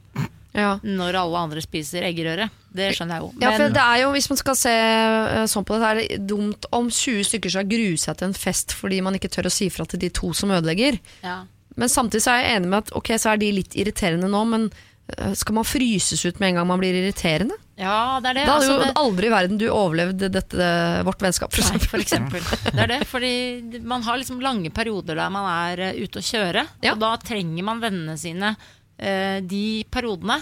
[0.53, 0.77] ja.
[0.83, 2.47] når alle andre spiser eggerøre.
[2.73, 3.31] Det skjønner jeg jo.
[3.43, 6.21] Ja, for det er jo, Hvis man skal se eh, sånn på det, er det
[6.29, 9.53] dumt om 20 stykker skal grue seg til en fest fordi man ikke tør å
[9.53, 11.01] si fra til de to som ødelegger.
[11.25, 11.43] ja.
[11.73, 14.43] Men samtidig så er jeg enig med at ok, så er de litt irriterende nå,
[14.45, 14.67] men
[15.09, 17.57] eh, skal man fryses ut med en gang man blir irriterende?
[17.79, 18.45] Ja, det er det.
[18.45, 20.67] Da hadde Altså, jo det- aldri i verden du overlevd dette,
[21.07, 22.43] vårt vennskap, for Nei, for eksempel.
[22.69, 26.27] Det er det, fordi man har liksom lange perioder der man er eh, ute å
[26.27, 26.93] kjøre, Ja.
[26.93, 30.37] og da trenger man vennene sine uh, de periodene.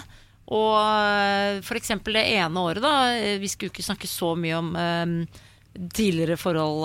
[0.52, 4.74] Og uh, for eksempel det ene året, da, vi skulle ikke snakke så mye om
[4.76, 5.40] uh,
[5.96, 6.84] tidligere forhold,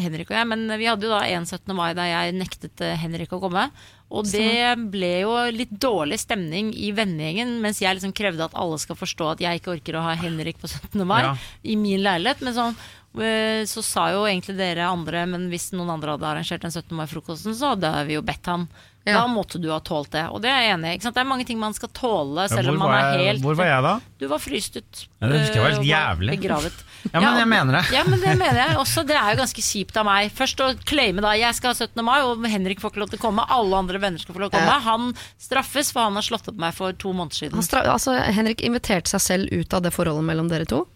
[0.00, 1.74] Henrik og jeg, men vi hadde jo da en 17.
[1.76, 3.66] mai der jeg nektet Henrik å komme.
[4.10, 8.78] Og det ble jo litt dårlig stemning i vennegjengen, mens jeg liksom krevde at alle
[8.78, 11.04] skal forstå at jeg ikke orker å ha Henrik på 17.
[11.06, 11.36] mai Ja.
[11.64, 12.40] i min leilighet.
[12.42, 12.76] Men sånn,
[13.18, 16.94] eh, så sa jo egentlig dere andre, men hvis noen andre hadde arrangert den 17.
[16.96, 18.68] mai-frokosten, så hadde vi jo bedt han.
[19.04, 19.18] Ja.
[19.20, 20.22] Da måtte du ha tålt det.
[20.32, 20.98] Og det er jeg enig i.
[21.04, 23.68] Det er mange ting man skal tåle, selv om man er jeg, helt hvor var
[23.68, 23.92] jeg da?
[24.20, 25.02] Du var fryst ut.
[25.20, 26.36] Ja, det husker jeg var helt øh, jævlig.
[26.40, 26.84] Begravet.
[27.12, 27.80] Ja, men jeg mener det.
[27.92, 29.02] Ja, men det mener jeg også.
[29.04, 30.30] Det er jo ganske kjipt av meg.
[30.32, 32.00] Først å claime da jeg skal ha 17.
[32.00, 33.44] mai, og Henrik får ikke lov til å komme.
[33.52, 34.78] Alle andre venner skal få lov til å komme.
[34.86, 37.60] Han straffes, for han har slått opp meg for to måneder siden.
[37.60, 40.86] Han altså, Henrik inviterte seg selv ut av det forholdet mellom dere to.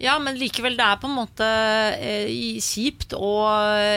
[0.00, 1.46] Ja, men likevel, det er på en måte
[2.00, 2.30] eh,
[2.64, 3.44] kjipt og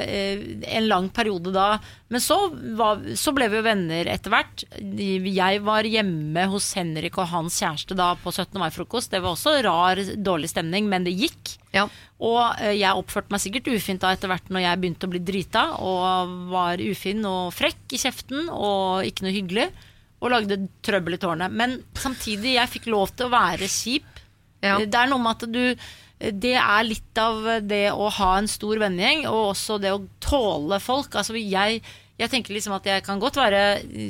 [0.04, 0.42] eh,
[0.76, 1.78] en lang periode da.
[2.12, 2.36] Men så,
[2.76, 4.66] var, så ble vi jo venner etter hvert.
[4.76, 8.52] Jeg var hjemme hos Henrik og hans kjæreste da på 17.
[8.60, 9.14] mai-frokost.
[9.16, 11.56] Det var også rar, dårlig stemning, men det gikk.
[11.72, 11.88] Ja.
[12.20, 15.24] Og eh, jeg oppførte meg sikkert ufint da etter hvert når jeg begynte å bli
[15.24, 19.72] drita, og var ufin og frekk i kjeften og ikke noe hyggelig.
[20.24, 21.52] Og lagde trøbbel i tårnet.
[21.52, 24.13] Men samtidig, jeg fikk lov til å være kjip.
[24.64, 24.78] Ja.
[24.80, 25.64] Det er noe med at du
[26.24, 30.78] Det er litt av det å ha en stor vennegjeng, og også det å tåle
[30.80, 31.18] folk.
[31.20, 31.82] Altså jeg,
[32.16, 33.64] jeg tenker liksom at jeg kan godt være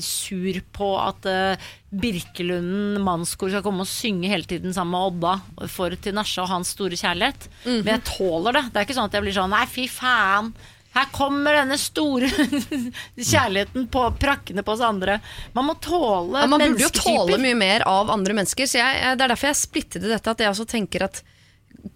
[0.06, 5.68] sur på at uh, Birkelunden mannskor skal komme og synge hele tiden sammen med Odda
[5.74, 7.50] for til Nasja og hans store kjærlighet.
[7.82, 8.64] Men jeg tåler det.
[8.70, 10.54] Det er ikke sånn at jeg blir sånn Nei, fy faen.
[10.94, 12.30] Her kommer denne store
[13.32, 15.20] kjærligheten på prakkene på oss andre.
[15.56, 18.70] Man må tåle Ja, man burde jo tåle mye mer av andre mennesker.
[18.70, 20.36] Så jeg, eh, det er derfor jeg splittet i dette.
[20.36, 21.24] At jeg også tenker at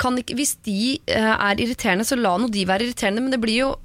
[0.01, 3.23] kan ikke, Hvis de eh, er irriterende, så la nå de være irriterende.
[3.23, 3.75] Men det blir jo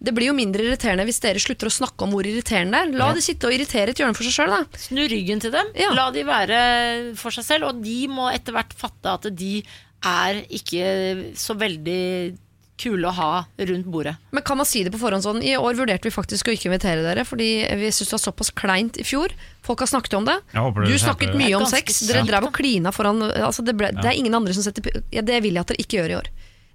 [0.00, 3.00] det blir jo mindre irriterende hvis dere slutter å snakke om hvor irriterende det er.
[3.02, 4.80] La de sitte og irritere et hjørne for seg sjøl, da.
[4.80, 5.74] Snu ryggen til dem.
[5.76, 5.90] Ja.
[5.92, 6.60] La de være
[7.20, 7.68] for seg selv.
[7.68, 9.58] Og de må etter hvert fatte at de
[10.00, 12.00] er ikke så veldig
[12.80, 13.30] kule å ha
[13.70, 14.16] rundt bordet.
[14.34, 16.70] Men kan man si det på forhånd sånn I år vurderte vi faktisk å ikke
[16.70, 17.50] invitere dere, fordi
[17.80, 19.34] vi syntes det var såpass kleint i fjor.
[19.66, 20.38] Folk har snakket om det.
[20.86, 22.02] Du snakket mye om sex.
[22.08, 25.22] Dere drev og klina foran altså det, ble, det er ingen andre som setter ja,
[25.22, 26.30] Det vil jeg at dere ikke gjør i år.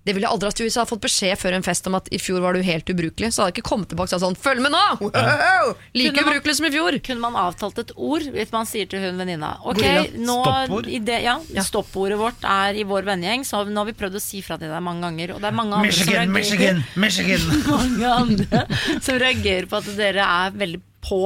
[0.06, 2.20] Det ville aldri hatt Hvis jeg hadde fått beskjed før en fest om at i
[2.22, 4.62] fjor var du helt ubrukelig, så hadde jeg ikke kommet tilbake og sagt sånn Følg
[4.62, 4.84] med nå!
[5.02, 5.72] Wow!
[5.98, 6.98] Like man- ubrukelig som i fjor!
[7.08, 9.82] Kunne man avtalt et ord hvis man sier til hun venninna Ok,
[10.22, 10.88] nå Stoppord?
[10.94, 11.66] i det, ja, Ja.
[11.66, 14.70] Stoppordet vårt er i vår vennegjeng, så nå har vi prøvd å si fra til
[14.70, 15.36] deg mange ganger.
[15.36, 17.68] Og det er mange andre Michigan, som reagerer, Michigan, Michigan!
[17.74, 18.66] mange andre
[19.02, 21.24] som reagerer på at dere er veldig på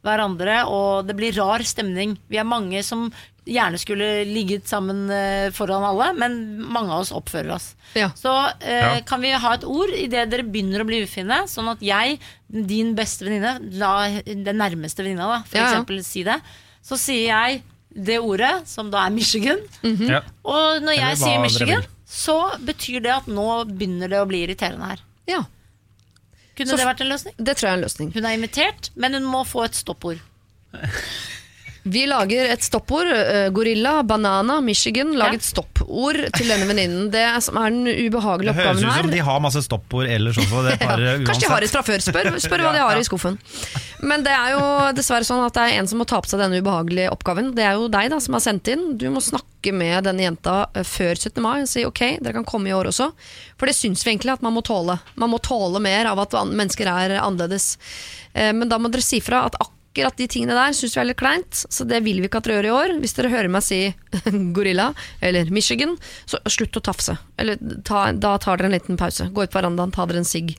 [0.00, 2.14] hverandre, og det blir rar stemning.
[2.32, 3.10] Vi er mange som
[3.46, 6.34] gjerne skulle ligget sammen eh, foran alle, men
[6.70, 7.70] mange av oss oppfører oss.
[7.96, 8.10] Ja.
[8.16, 8.30] Så
[8.60, 9.00] eh, Ja.
[9.06, 12.18] kan vi ha et ord idet dere begynner å bli ufine, sånn at jeg,
[12.48, 16.40] din beste venninne, la den nærmeste venninna, da, for Ja, eksempel si det,
[16.82, 20.20] så sier jeg det ordet, som da er Michigan, Ja.
[20.44, 24.86] og når jeg sier Michigan, så betyr det at nå begynner det å bli irriterende
[24.92, 25.00] her.
[25.26, 25.42] Ja,
[26.60, 27.34] Kunne Så det vært en løsning?
[27.38, 28.08] det tror jeg er en løsning.
[28.12, 30.18] Hun er invitert, men hun må få et stoppord.
[31.82, 33.06] Vi lager et stoppord.
[33.08, 35.14] eh, gorilla, banana, Michigan.
[35.16, 37.06] Lag et stoppord til denne venninnen.
[37.10, 39.02] Det er, som er den ubehagelige Det høres oppgaven ut her.
[39.02, 40.62] som de har masse stoppord ellers også.
[40.66, 42.04] Det er bare Ja, Kanskje de har det fra før.
[42.04, 43.38] Spør, spør hva de har i skuffen.
[44.04, 44.62] Men det er jo
[44.96, 47.50] dessverre sånn at det er en som må ta på seg denne ubehagelige oppgaven.
[47.56, 48.84] Det er jo deg da, som har sendt inn.
[49.00, 51.40] Du må snakke med denne jenta eh, før 17.
[51.44, 53.10] mai og si ok, dere kan komme i år også.
[53.56, 55.00] For det syns vi egentlig at man må tåle.
[55.16, 57.74] Man må tåle mer av at mennesker er annerledes.
[58.36, 61.08] Eh, Men da må dere si fra at akkurat de tingene der syns vi er
[61.08, 62.92] litt kleint, så det vil vi ikke at dere gjør i år.
[63.02, 63.80] Hvis dere hører meg si
[64.56, 65.96] gorilla eller Michigan,
[66.30, 67.16] så slutt å tafse.
[67.40, 69.26] Eller ta, da tar dere en liten pause.
[69.34, 70.54] Gå ut på verandaen, ta dere en sigg.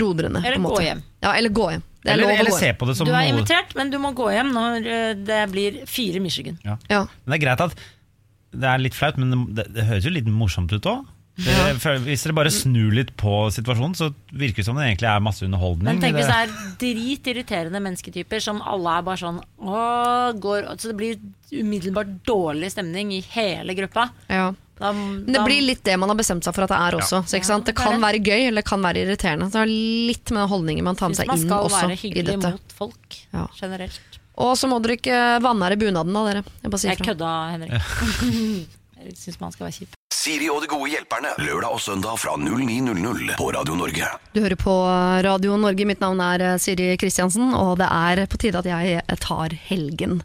[0.00, 0.46] Ro dere ned.
[0.48, 1.02] Eller gå hjem.
[1.20, 1.84] Ja, eller gå hjem.
[2.02, 3.98] Det er Eller, lov å eller se på det som Du er invitert, men du
[4.02, 6.56] må gå hjem når eh, det blir fire Michigan.
[6.64, 6.78] Ja.
[6.88, 7.76] Men det er greit at
[8.52, 11.04] det er litt flaut, men det, det høres jo litt morsomt ut òg.
[11.36, 15.20] Det- Hvis dere bare snur litt på situasjonen, så virker det som det egentlig er
[15.20, 15.98] masse underholdning.
[15.98, 20.92] Men tenk hvis det er dritirriterende mennesketyper som alle er bare sånn Åh, går, Så
[20.92, 21.16] det blir
[21.52, 24.10] umiddelbart dårlig stemning i hele gruppa.
[24.28, 24.52] Ja.
[24.78, 27.22] Da, Men det blir litt det man har bestemt seg for at det er også.
[27.24, 27.64] Så, ikke sant?
[27.66, 29.46] Det kan være gøy, eller det kan være irriterende.
[29.48, 29.72] Så det er
[30.10, 33.46] litt med holdninger holdningen man tar med seg man skal være hyggelig mot folk Ja.
[33.60, 34.00] generelt.
[34.36, 36.44] Og så må dere ikke vanære bunaden da, dere.
[36.62, 38.68] Jeg bare sier Jeg kødda, Henrik.
[39.18, 39.98] Syns man skal være kjip.
[40.12, 41.32] Siri og de gode hjelperne.
[41.42, 44.06] Lørdag og søndag fra 09.00 på Radio Norge.
[44.30, 44.74] Du hører på
[45.26, 45.86] Radio Norge.
[45.88, 50.20] Mitt navn er eh, Siri Kristiansen, og det er på tide at jeg tar helgen.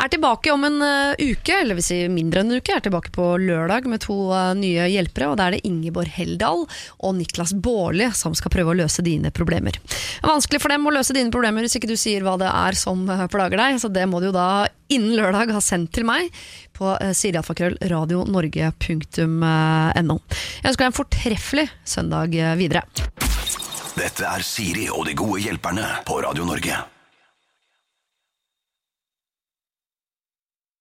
[0.00, 2.70] Er tilbake om en eh, uke, eller vil si mindre enn en uke.
[2.70, 6.14] Jeg er tilbake på lørdag med to eh, nye hjelpere, og da er det Ingeborg
[6.16, 9.76] Heldal og Niklas Baarli som skal prøve å løse dine problemer.
[9.82, 12.48] Det er vanskelig for dem å løse dine problemer hvis ikke du sier hva det
[12.48, 15.92] er som eh, plager deg, så det må du jo da innen lørdag ha sendt
[15.96, 16.30] til meg
[16.76, 20.16] på eh, sirialfakrøll.radionorge.no.
[20.62, 22.82] Jeg ønsker deg en fortreffelig søndag eh, videre.
[23.92, 26.91] Dette er Siri og de gode hjelperne på Radio Norge.